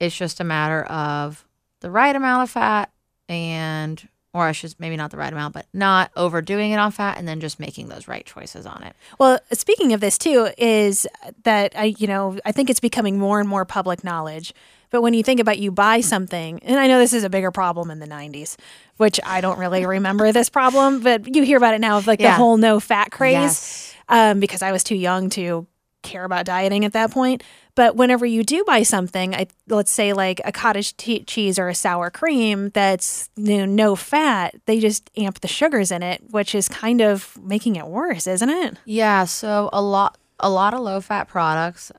It's 0.00 0.16
just 0.16 0.40
a 0.40 0.44
matter 0.44 0.82
of 0.84 1.44
the 1.80 1.90
right 1.90 2.14
amount 2.14 2.44
of 2.44 2.50
fat 2.50 2.90
and 3.28 4.08
or 4.34 4.46
I 4.46 4.52
should 4.52 4.74
maybe 4.78 4.96
not 4.96 5.10
the 5.10 5.16
right 5.18 5.32
amount, 5.32 5.54
but 5.54 5.66
not 5.72 6.10
overdoing 6.16 6.70
it 6.70 6.76
on 6.78 6.90
fat 6.90 7.18
and 7.18 7.28
then 7.28 7.40
just 7.40 7.60
making 7.60 7.88
those 7.88 8.08
right 8.08 8.24
choices 8.24 8.64
on 8.66 8.82
it. 8.82 8.96
Well, 9.18 9.38
speaking 9.52 9.92
of 9.92 10.00
this 10.00 10.16
too, 10.18 10.48
is 10.56 11.06
that 11.44 11.72
I, 11.76 11.94
you 11.98 12.06
know, 12.06 12.38
I 12.44 12.52
think 12.52 12.70
it's 12.70 12.80
becoming 12.80 13.18
more 13.18 13.40
and 13.40 13.48
more 13.48 13.64
public 13.64 14.02
knowledge. 14.04 14.54
But 14.90 15.00
when 15.02 15.14
you 15.14 15.22
think 15.22 15.40
about 15.40 15.58
you 15.58 15.70
buy 15.72 16.00
something, 16.02 16.60
and 16.64 16.78
I 16.78 16.86
know 16.86 16.98
this 16.98 17.14
is 17.14 17.24
a 17.24 17.30
bigger 17.30 17.50
problem 17.50 17.90
in 17.90 17.98
the 17.98 18.06
90s, 18.06 18.56
which 18.98 19.18
I 19.24 19.40
don't 19.40 19.58
really 19.58 19.86
remember 19.86 20.32
this 20.32 20.50
problem, 20.50 21.00
but 21.00 21.34
you 21.34 21.42
hear 21.42 21.56
about 21.56 21.72
it 21.74 21.80
now 21.80 21.96
of 21.98 22.06
like 22.06 22.18
the 22.18 22.30
whole 22.32 22.56
no 22.58 22.78
fat 22.78 23.10
craze 23.10 23.32
Yes. 23.32 23.94
um, 24.08 24.38
because 24.38 24.60
I 24.62 24.70
was 24.72 24.84
too 24.84 24.94
young 24.96 25.30
to 25.30 25.66
care 26.02 26.24
about 26.24 26.44
dieting 26.44 26.84
at 26.84 26.92
that 26.94 27.10
point. 27.10 27.42
But 27.74 27.96
whenever 27.96 28.26
you 28.26 28.42
do 28.42 28.64
buy 28.64 28.82
something, 28.82 29.34
I, 29.34 29.46
let's 29.68 29.90
say 29.90 30.12
like 30.12 30.40
a 30.44 30.52
cottage 30.52 30.96
cheese 30.96 31.58
or 31.58 31.68
a 31.68 31.74
sour 31.74 32.10
cream 32.10 32.70
that's 32.70 33.30
you 33.36 33.58
know, 33.58 33.64
no 33.64 33.96
fat, 33.96 34.54
they 34.66 34.78
just 34.78 35.10
amp 35.16 35.40
the 35.40 35.48
sugars 35.48 35.90
in 35.90 36.02
it, 36.02 36.22
which 36.30 36.54
is 36.54 36.68
kind 36.68 37.00
of 37.00 37.38
making 37.42 37.76
it 37.76 37.86
worse, 37.86 38.26
isn't 38.26 38.50
it? 38.50 38.76
Yeah, 38.84 39.24
so 39.24 39.70
a 39.72 39.80
lot 39.80 40.18
a 40.38 40.50
lot 40.50 40.74
of 40.74 40.80
low 40.80 41.00
fat 41.00 41.28
products 41.28 41.92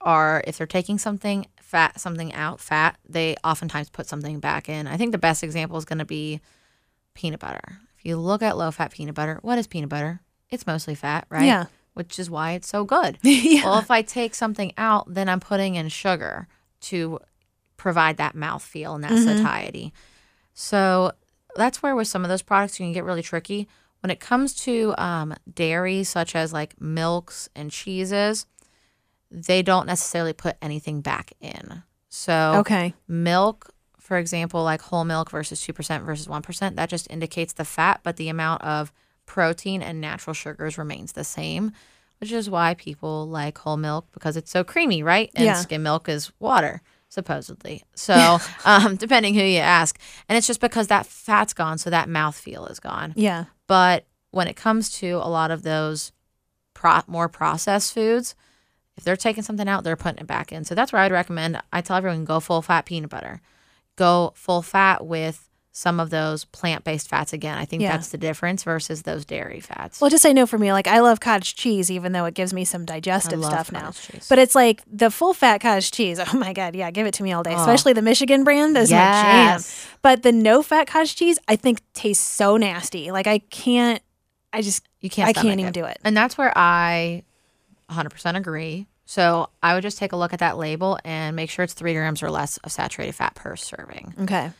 are 0.00 0.42
if 0.46 0.58
they're 0.58 0.66
taking 0.66 0.98
something 0.98 1.46
fat 1.60 2.00
something 2.00 2.34
out 2.34 2.60
fat, 2.60 2.98
they 3.08 3.36
oftentimes 3.44 3.90
put 3.90 4.06
something 4.06 4.40
back 4.40 4.68
in. 4.68 4.86
I 4.86 4.96
think 4.96 5.12
the 5.12 5.18
best 5.18 5.42
example 5.42 5.78
is 5.78 5.84
going 5.84 5.98
to 5.98 6.04
be 6.04 6.40
peanut 7.14 7.40
butter. 7.40 7.78
If 7.98 8.04
you 8.04 8.16
look 8.16 8.42
at 8.42 8.56
low 8.56 8.70
fat 8.70 8.92
peanut 8.92 9.14
butter, 9.14 9.38
what 9.42 9.58
is 9.58 9.66
peanut 9.66 9.88
butter? 9.88 10.20
It's 10.50 10.66
mostly 10.66 10.94
fat, 10.94 11.26
right? 11.28 11.44
Yeah. 11.44 11.66
Which 11.94 12.18
is 12.18 12.30
why 12.30 12.52
it's 12.52 12.68
so 12.68 12.84
good. 12.84 13.18
Yeah. 13.22 13.64
Well, 13.64 13.78
if 13.80 13.90
I 13.90 14.02
take 14.02 14.34
something 14.34 14.72
out, 14.78 15.12
then 15.12 15.28
I'm 15.28 15.40
putting 15.40 15.74
in 15.74 15.88
sugar 15.88 16.46
to 16.82 17.18
provide 17.76 18.16
that 18.18 18.34
mouthfeel 18.36 18.94
and 18.94 19.04
that 19.04 19.12
Mm-hmm. 19.12 19.38
satiety. 19.38 19.92
So 20.54 21.12
that's 21.56 21.82
where 21.82 21.96
with 21.96 22.08
some 22.08 22.24
of 22.24 22.28
those 22.28 22.42
products 22.42 22.78
you 22.78 22.86
can 22.86 22.92
get 22.92 23.04
really 23.04 23.22
tricky. 23.22 23.68
When 24.00 24.10
it 24.10 24.20
comes 24.20 24.54
to 24.62 24.94
um, 24.96 25.34
dairy, 25.52 26.04
such 26.04 26.36
as 26.36 26.52
like 26.52 26.80
milks 26.80 27.48
and 27.56 27.70
cheeses, 27.70 28.46
they 29.30 29.62
don't 29.62 29.86
necessarily 29.86 30.32
put 30.32 30.56
anything 30.62 31.00
back 31.00 31.32
in. 31.40 31.82
So 32.08 32.54
Okay. 32.58 32.94
milk, 33.08 33.70
for 33.98 34.16
example, 34.18 34.62
like 34.62 34.80
whole 34.82 35.04
milk 35.04 35.30
versus 35.30 35.60
2% 35.60 36.04
versus 36.04 36.28
1%, 36.28 36.76
that 36.76 36.88
just 36.88 37.10
indicates 37.10 37.52
the 37.52 37.64
fat, 37.64 38.00
but 38.02 38.16
the 38.16 38.28
amount 38.28 38.62
of 38.62 38.92
protein 39.28 39.82
and 39.82 40.00
natural 40.00 40.34
sugars 40.34 40.78
remains 40.78 41.12
the 41.12 41.22
same, 41.22 41.70
which 42.18 42.32
is 42.32 42.50
why 42.50 42.74
people 42.74 43.28
like 43.28 43.58
whole 43.58 43.76
milk 43.76 44.06
because 44.12 44.36
it's 44.36 44.50
so 44.50 44.64
creamy, 44.64 45.02
right? 45.04 45.30
And 45.36 45.44
Yeah. 45.44 45.54
skim 45.54 45.82
milk 45.84 46.08
is 46.08 46.32
water, 46.40 46.80
supposedly. 47.08 47.84
So, 47.94 48.38
um, 48.64 48.96
depending 48.96 49.34
who 49.34 49.42
you 49.42 49.58
ask. 49.60 49.98
And 50.28 50.36
it's 50.36 50.46
just 50.46 50.60
because 50.60 50.88
that 50.88 51.06
fat's 51.06 51.52
gone, 51.52 51.78
so 51.78 51.90
that 51.90 52.08
mouthfeel 52.08 52.68
is 52.70 52.80
gone. 52.80 53.12
Yeah. 53.16 53.44
But 53.68 54.06
when 54.30 54.48
it 54.48 54.56
comes 54.56 54.90
to 54.98 55.16
a 55.16 55.28
lot 55.28 55.50
of 55.50 55.62
those 55.62 56.10
pro- 56.74 57.02
more 57.06 57.28
processed 57.28 57.92
foods, 57.94 58.34
if 58.96 59.04
they're 59.04 59.16
taking 59.16 59.42
something 59.44 59.68
out, 59.68 59.84
they're 59.84 59.94
putting 59.94 60.18
it 60.20 60.26
back 60.26 60.50
in. 60.50 60.64
So 60.64 60.74
that's 60.74 60.92
where 60.92 61.02
I'd 61.02 61.12
recommend. 61.12 61.60
I 61.72 61.82
tell 61.82 61.96
everyone 61.96 62.24
go 62.24 62.40
full 62.40 62.62
fat 62.62 62.84
peanut 62.86 63.10
butter, 63.10 63.40
go 63.96 64.32
full 64.34 64.62
fat 64.62 65.06
with 65.06 65.47
some 65.70 66.00
of 66.00 66.10
those 66.10 66.44
plant 66.46 66.82
based 66.82 67.08
fats. 67.08 67.32
Again, 67.32 67.56
I 67.56 67.64
think 67.64 67.82
Yeah. 67.82 67.92
that's 67.92 68.08
the 68.08 68.18
difference 68.18 68.64
versus 68.64 69.02
those 69.02 69.24
dairy 69.24 69.60
fats. 69.60 70.00
Well, 70.00 70.10
just 70.10 70.26
I 70.26 70.32
know 70.32 70.46
for 70.46 70.58
me, 70.58 70.72
like 70.72 70.88
I 70.88 70.98
love 71.00 71.20
cottage 71.20 71.54
cheese, 71.54 71.90
even 71.90 72.12
though 72.12 72.24
it 72.24 72.34
gives 72.34 72.52
me 72.52 72.64
some 72.64 72.84
digestive 72.84 73.44
stuff 73.44 73.70
now. 73.70 73.92
cheese. 73.92 74.26
But 74.28 74.38
it's 74.40 74.54
like 74.54 74.82
the 74.90 75.10
full 75.10 75.34
fat 75.34 75.60
cottage 75.60 75.90
cheese. 75.90 76.18
Oh 76.32 76.36
my 76.36 76.52
god, 76.52 76.74
yeah, 76.74 76.90
give 76.90 77.06
it 77.06 77.14
to 77.14 77.22
me 77.22 77.32
all 77.32 77.42
day. 77.42 77.54
Oh. 77.54 77.60
Especially 77.60 77.92
the 77.92 78.02
Michigan 78.02 78.42
brand 78.44 78.76
is 78.76 78.90
my 78.90 78.96
jam. 78.96 79.60
But 80.02 80.22
the 80.22 80.32
no 80.32 80.62
fat 80.62 80.86
cottage 80.88 81.14
cheese, 81.16 81.38
I 81.48 81.56
think 81.56 81.80
tastes 81.92 82.24
so 82.24 82.56
nasty. 82.56 83.10
Like 83.12 83.26
I 83.26 83.38
can't. 83.38 84.02
I 84.52 84.62
just 84.62 84.82
you 85.00 85.10
can't. 85.10 85.28
I 85.28 85.32
can't 85.32 85.60
even 85.60 85.72
do 85.72 85.84
it. 85.84 85.98
And 86.04 86.16
that's 86.16 86.36
where 86.38 86.52
I 86.56 87.22
100% 87.90 88.36
agree. 88.36 88.86
So 89.04 89.48
I 89.62 89.74
would 89.74 89.82
just 89.82 89.96
take 89.98 90.12
a 90.12 90.16
look 90.16 90.32
at 90.32 90.40
that 90.40 90.58
label 90.58 90.98
and 91.04 91.34
make 91.36 91.48
sure 91.50 91.62
it's 91.62 91.72
three 91.72 91.94
grams 91.94 92.22
or 92.22 92.30
less 92.30 92.56
of 92.58 92.72
saturated 92.72 93.14
fat 93.14 93.34
per 93.34 93.56
serving. 93.56 94.14
Okay. 94.22 94.50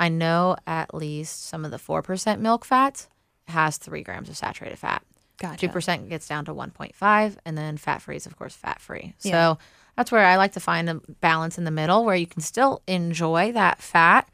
I 0.00 0.08
know 0.08 0.56
at 0.66 0.94
least 0.94 1.44
some 1.44 1.64
of 1.64 1.70
the 1.70 1.76
4% 1.76 2.40
milk 2.40 2.64
fats 2.64 3.08
has 3.46 3.76
three 3.76 4.02
grams 4.02 4.30
of 4.30 4.36
saturated 4.36 4.78
fat. 4.78 5.04
Gotcha. 5.38 5.68
2% 5.68 6.08
gets 6.08 6.26
down 6.26 6.46
to 6.46 6.54
1.5, 6.54 7.36
and 7.44 7.56
then 7.56 7.76
fat 7.76 8.00
free 8.02 8.16
is, 8.16 8.26
of 8.26 8.36
course, 8.36 8.54
fat 8.54 8.80
free. 8.80 9.14
So 9.18 9.58
that's 9.96 10.10
where 10.10 10.24
I 10.24 10.36
like 10.36 10.52
to 10.52 10.60
find 10.60 10.88
a 10.88 10.94
balance 11.20 11.58
in 11.58 11.64
the 11.64 11.70
middle 11.70 12.04
where 12.04 12.16
you 12.16 12.26
can 12.26 12.40
still 12.40 12.82
enjoy 12.86 13.52
that 13.52 13.80
fat, 13.82 14.28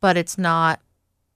but 0.00 0.16
it's 0.16 0.38
not 0.38 0.80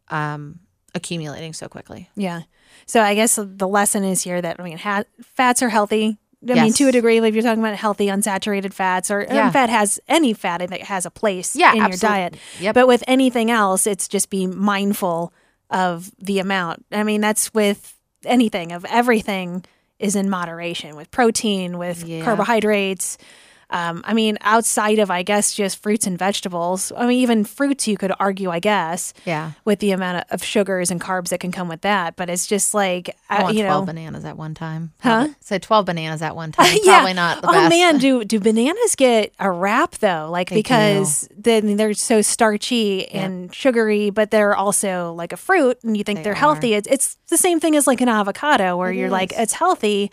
um, 0.09 0.61
accumulating 0.95 1.53
so 1.53 1.69
quickly. 1.69 2.11
Yeah. 2.17 2.43
So 2.87 3.03
I 3.03 3.15
guess 3.15 3.39
the 3.41 3.69
lesson 3.69 4.05
is 4.05 4.23
here 4.23 4.41
that 4.41 4.59
I 4.59 4.63
mean, 4.63 4.79
ha- 4.79 5.05
fats 5.23 5.63
are 5.63 5.69
healthy. 5.69 6.19
I 6.49 6.55
mean, 6.55 6.73
to 6.75 6.89
a 6.89 6.93
degree, 6.93 7.19
if 7.19 7.35
you're 7.35 7.43
talking 7.43 7.63
about 7.63 7.77
healthy 7.77 8.07
unsaturated 8.07 8.73
fats, 8.73 9.11
or 9.11 9.27
Yeah. 9.31 9.51
fat 9.51 9.71
has 9.71 9.99
any 10.09 10.33
fat 10.35 10.61
it 10.63 10.71
has 10.85 11.07
a 11.07 11.11
place 11.11 11.57
Yeah, 11.57 11.71
in 11.73 11.77
your 11.77 11.85
absolutely. 11.87 12.17
diet. 12.19 12.35
Yep. 12.61 12.75
But 12.75 12.87
with 12.87 13.05
anything 13.07 13.51
else, 13.51 13.87
it's 13.87 14.09
just 14.09 14.31
be 14.31 14.47
mindful 14.47 15.33
of 15.71 16.11
the 16.19 16.39
amount. 16.39 16.85
I 16.93 17.03
mean, 17.03 17.21
that's 17.21 17.53
with 17.55 17.95
anything 18.25 18.73
of 18.73 18.85
everything 18.87 19.65
is 19.99 20.17
in 20.17 20.29
moderation 20.29 20.97
with 20.97 21.11
protein, 21.11 21.79
with 21.79 22.05
Yeah. 22.05 22.25
carbohydrates. 22.25 23.17
Um, 23.75 24.03
I 24.05 24.15
mean, 24.15 24.39
outside 24.41 24.99
of 25.01 25.11
I 25.11 25.23
guess 25.25 25.53
just 25.53 25.83
fruits 25.83 26.07
and 26.07 26.17
vegetables. 26.17 26.93
I 26.97 27.07
mean, 27.07 27.19
even 27.19 27.45
fruits 27.45 27.89
you 27.89 27.97
could 27.97 28.13
argue, 28.21 28.51
I 28.51 28.61
guess, 28.61 29.13
Yeah. 29.25 29.51
with 29.65 29.81
the 29.81 29.91
amount 29.91 30.25
of, 30.31 30.45
sugars 30.45 30.91
and 30.91 31.01
carbs 31.01 31.31
that 31.31 31.41
can 31.41 31.51
come 31.51 31.69
with 31.69 31.81
that. 31.81 32.15
But 32.17 32.31
it's 32.31 32.47
just 32.47 32.73
like 32.75 33.17
I 33.29 33.39
uh, 33.39 33.43
want 33.45 33.57
you 33.57 33.65
12 33.65 33.83
know. 33.83 33.93
bananas 33.93 34.25
at 34.25 34.37
one 34.37 34.55
time. 34.55 34.93
Huh? 35.01 35.29
So 35.41 35.59
12 35.59 35.87
bananas 35.87 36.23
at 36.23 36.37
one 36.37 36.53
time. 36.53 36.67
yeah. 36.85 36.99
Probably 36.99 37.15
not 37.15 37.43
the 37.43 37.49
oh 37.49 37.53
best. 37.53 37.71
man, 37.71 37.99
do 37.99 38.25
do 38.25 38.39
bananas 38.39 38.95
get 38.95 39.33
a 39.41 39.51
rap, 39.51 39.93
though? 39.97 40.29
Like 40.31 40.51
They 40.51 40.57
because 40.57 41.29
then 41.37 41.77
they're 41.77 41.95
so 41.95 42.23
starchy 42.23 43.09
and 43.09 43.53
sugary, 43.55 44.11
but 44.11 44.31
they're 44.31 44.55
also 44.55 45.13
like 45.15 45.33
a 45.33 45.37
fruit, 45.37 45.79
and 45.83 45.97
you 45.97 46.05
think 46.05 46.23
They 46.23 46.31
are 46.31 46.35
healthy. 46.35 46.75
It's, 46.75 46.87
it's 46.89 47.17
the 47.29 47.37
same 47.39 47.59
thing 47.59 47.75
as 47.75 47.87
like 47.87 48.01
an 48.01 48.09
avocado, 48.09 48.77
where 48.77 48.93
It 48.93 48.97
you're 48.99 49.11
like 49.11 49.33
it's 49.37 49.55
healthy, 49.55 50.13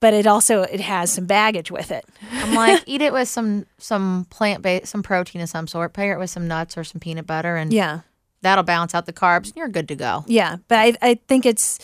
but 0.00 0.14
it 0.14 0.26
also 0.26 0.62
it 0.62 0.80
has 0.80 1.12
some 1.12 1.26
baggage 1.26 1.70
with 1.70 1.90
it. 1.90 2.04
I'm 2.32 2.54
like, 2.54 2.82
eat 2.86 3.02
it 3.02 3.12
with 3.12 3.28
some 3.28 3.66
some 3.78 4.26
plant 4.30 4.62
based, 4.62 4.86
some 4.86 5.02
protein 5.02 5.40
of 5.40 5.48
some 5.48 5.66
sort. 5.66 5.92
Pair 5.92 6.14
it 6.14 6.18
with 6.18 6.30
some 6.30 6.46
nuts 6.48 6.76
or 6.76 6.84
some 6.84 7.00
peanut 7.00 7.26
butter, 7.26 7.56
and 7.56 7.72
Yeah, 7.72 8.00
That'll 8.42 8.64
balance 8.64 8.94
out 8.94 9.06
the 9.06 9.12
carbs 9.12 9.48
and 9.48 9.56
you're 9.56 9.68
good 9.68 9.88
to 9.88 9.96
go. 9.96 10.24
Yeah, 10.26 10.56
but 10.68 10.78
I 10.78 10.94
I 11.02 11.14
think 11.26 11.44
it's 11.46 11.78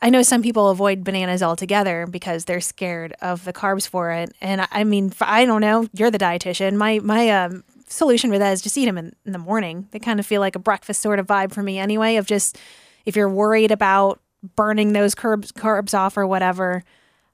I 0.00 0.10
know 0.10 0.22
some 0.22 0.42
people 0.42 0.68
avoid 0.68 1.02
bananas 1.02 1.42
altogether 1.42 2.06
because 2.06 2.44
they're 2.44 2.60
scared 2.60 3.14
of 3.20 3.44
the 3.44 3.52
carbs 3.52 3.88
for 3.88 4.12
it. 4.12 4.32
And 4.40 4.60
I, 4.60 4.68
I 4.70 4.84
mean, 4.84 5.12
I 5.20 5.44
don't 5.44 5.60
know. 5.60 5.88
You're 5.92 6.10
the 6.12 6.18
dietitian. 6.18 6.76
My 6.76 7.00
my 7.00 7.30
um, 7.30 7.64
solution 7.88 8.30
for 8.30 8.38
that 8.38 8.52
is 8.52 8.62
just 8.62 8.78
eat 8.78 8.84
them 8.84 8.98
in, 8.98 9.14
in 9.26 9.32
the 9.32 9.38
morning. 9.38 9.88
They 9.90 9.98
kind 9.98 10.20
of 10.20 10.26
feel 10.26 10.40
like 10.40 10.54
a 10.54 10.60
breakfast 10.60 11.02
sort 11.02 11.18
of 11.18 11.26
vibe 11.26 11.52
for 11.52 11.62
me 11.62 11.78
anyway. 11.78 12.16
Of 12.16 12.26
just 12.26 12.58
if 13.06 13.16
you're 13.16 13.28
worried 13.28 13.72
about 13.72 14.20
burning 14.54 14.92
those 14.92 15.16
carbs 15.16 15.52
carbs 15.52 15.98
off 15.98 16.16
or 16.16 16.26
whatever. 16.26 16.84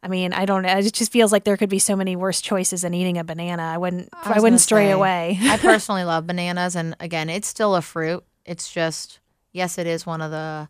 I 0.05 0.09
mean, 0.09 0.35
I 0.35 0.45
don't 0.45 0.63
know. 0.63 0.77
It 0.77 0.93
just 0.93 1.11
feels 1.11 1.33
like 1.33 1.45
there 1.45 1.57
could 1.57 1.71
be 1.71 1.79
so 1.79 1.97
many 1.97 2.15
worse 2.15 2.43
choices 2.43 2.83
than 2.83 2.93
eating 2.93 3.17
a 3.17 3.25
banana. 3.25 3.63
I 3.63 3.79
wouldn't. 3.79 4.11
I, 4.13 4.35
was 4.35 4.43
wouldn't 4.43 4.61
stray 4.61 4.89
say, 4.89 4.91
away. 4.91 5.39
I 5.41 5.57
personally 5.61 6.05
love 6.05 6.27
bananas, 6.27 6.77
and 6.77 6.95
again, 7.01 7.31
it's 7.31 7.49
still 7.49 7.75
a 7.75 7.81
fruit. 7.81 8.23
It's 8.45 8.71
just 8.71 9.21
yes, 9.53 9.79
it 9.79 9.87
is 9.87 10.05
one 10.05 10.21
of 10.21 10.31
the 10.31 10.69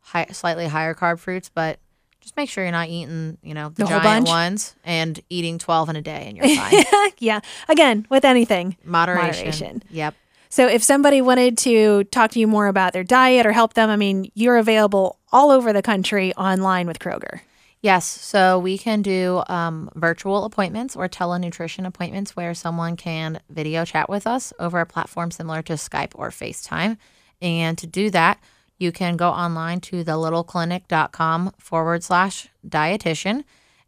high, 0.00 0.26
slightly 0.32 0.66
higher 0.66 0.94
carb 0.94 1.20
fruits, 1.20 1.48
but 1.48 1.78
just 2.20 2.36
make 2.36 2.50
sure 2.50 2.64
you're 2.64 2.72
not 2.72 2.88
eating, 2.88 3.38
you 3.40 3.54
know, 3.54 3.68
the, 3.68 3.84
The 3.84 3.86
whole 3.86 4.00
giant 4.00 4.26
bunch? 4.26 4.28
ones 4.28 4.74
and 4.84 5.20
eating 5.30 5.58
twelve 5.58 5.88
in 5.88 5.94
a 5.94 6.02
day, 6.02 6.24
and 6.26 6.36
you're 6.36 6.56
fine. 6.56 7.12
yeah. 7.18 7.38
Again, 7.68 8.04
with 8.10 8.24
anything, 8.24 8.76
Moderation. 8.82 9.28
Moderation. 9.46 9.82
Yep. 9.90 10.14
So 10.48 10.66
if 10.66 10.82
somebody 10.82 11.20
wanted 11.20 11.56
to 11.58 12.04
talk 12.04 12.32
to 12.32 12.40
you 12.40 12.46
more 12.48 12.66
about 12.66 12.92
their 12.94 13.04
diet 13.04 13.46
or 13.46 13.52
help 13.52 13.74
them, 13.74 13.90
I 13.90 13.96
mean, 13.96 14.30
you're 14.34 14.56
available 14.56 15.18
all 15.30 15.50
over 15.52 15.72
the 15.72 15.82
country 15.82 16.34
online 16.34 16.86
with 16.88 16.98
Kroger. 16.98 17.40
Yes, 17.82 18.04
so 18.06 18.58
we 18.58 18.78
can 18.78 19.02
do 19.02 19.42
um, 19.48 19.90
virtual 19.94 20.44
appointments 20.44 20.96
or 20.96 21.08
telenutrition 21.08 21.86
appointments 21.86 22.34
where 22.34 22.54
someone 22.54 22.96
can 22.96 23.40
video 23.50 23.84
chat 23.84 24.08
with 24.08 24.26
us 24.26 24.52
over 24.58 24.80
a 24.80 24.86
platform 24.86 25.30
similar 25.30 25.62
to 25.62 25.74
Skype 25.74 26.12
or 26.14 26.30
FaceTime. 26.30 26.96
And 27.40 27.76
to 27.78 27.86
do 27.86 28.10
that, 28.10 28.40
you 28.78 28.92
can 28.92 29.16
go 29.16 29.28
online 29.30 29.80
to 29.82 30.02
thelittleclinic.com 30.04 31.52
forward 31.58 32.02
slash 32.02 32.48
dietitian 32.66 33.44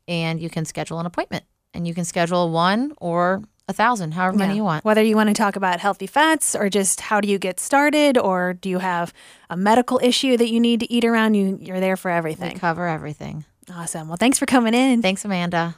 and 0.07 0.41
you 0.41 0.49
can 0.49 0.65
schedule 0.65 1.01
an 1.01 1.07
appointment. 1.07 1.45
And 1.75 1.87
you 1.87 1.95
can 1.95 2.05
schedule 2.05 2.51
one 2.51 2.93
or 2.99 3.43
a 3.69 3.73
thousand, 3.73 4.13
however 4.13 4.37
many 4.39 4.53
Yeah. 4.53 4.57
you 4.57 4.65
want. 4.65 4.85
Whether 4.85 5.03
you 5.03 5.15
want 5.17 5.29
to 5.29 5.35
talk 5.35 5.57
about 5.57 5.81
healthy 5.81 6.07
fats 6.07 6.55
or 6.55 6.71
just 6.71 7.01
how 7.03 7.21
do 7.21 7.29
you 7.29 7.39
get 7.39 7.61
started 7.61 8.17
or 8.17 8.55
do 8.55 8.71
you 8.71 8.79
have 8.79 9.13
a 9.51 9.57
medical 9.57 10.01
issue 10.03 10.37
that 10.39 10.49
you 10.51 10.61
need 10.61 10.81
to 10.81 10.91
eat 10.93 11.05
around, 11.05 11.35
you, 11.35 11.59
you're 11.61 11.81
there 11.81 11.97
for 11.97 12.11
everything. 12.11 12.41
We 12.41 12.47
everything. 12.47 12.61
cover 12.61 12.87
everything. 12.89 13.45
Awesome. 13.71 14.09
Well, 14.09 14.17
thanks 14.17 14.39
for 14.39 14.47
coming 14.47 14.75
in. 14.75 15.03
Thanks, 15.03 15.25
Amanda. 15.25 15.77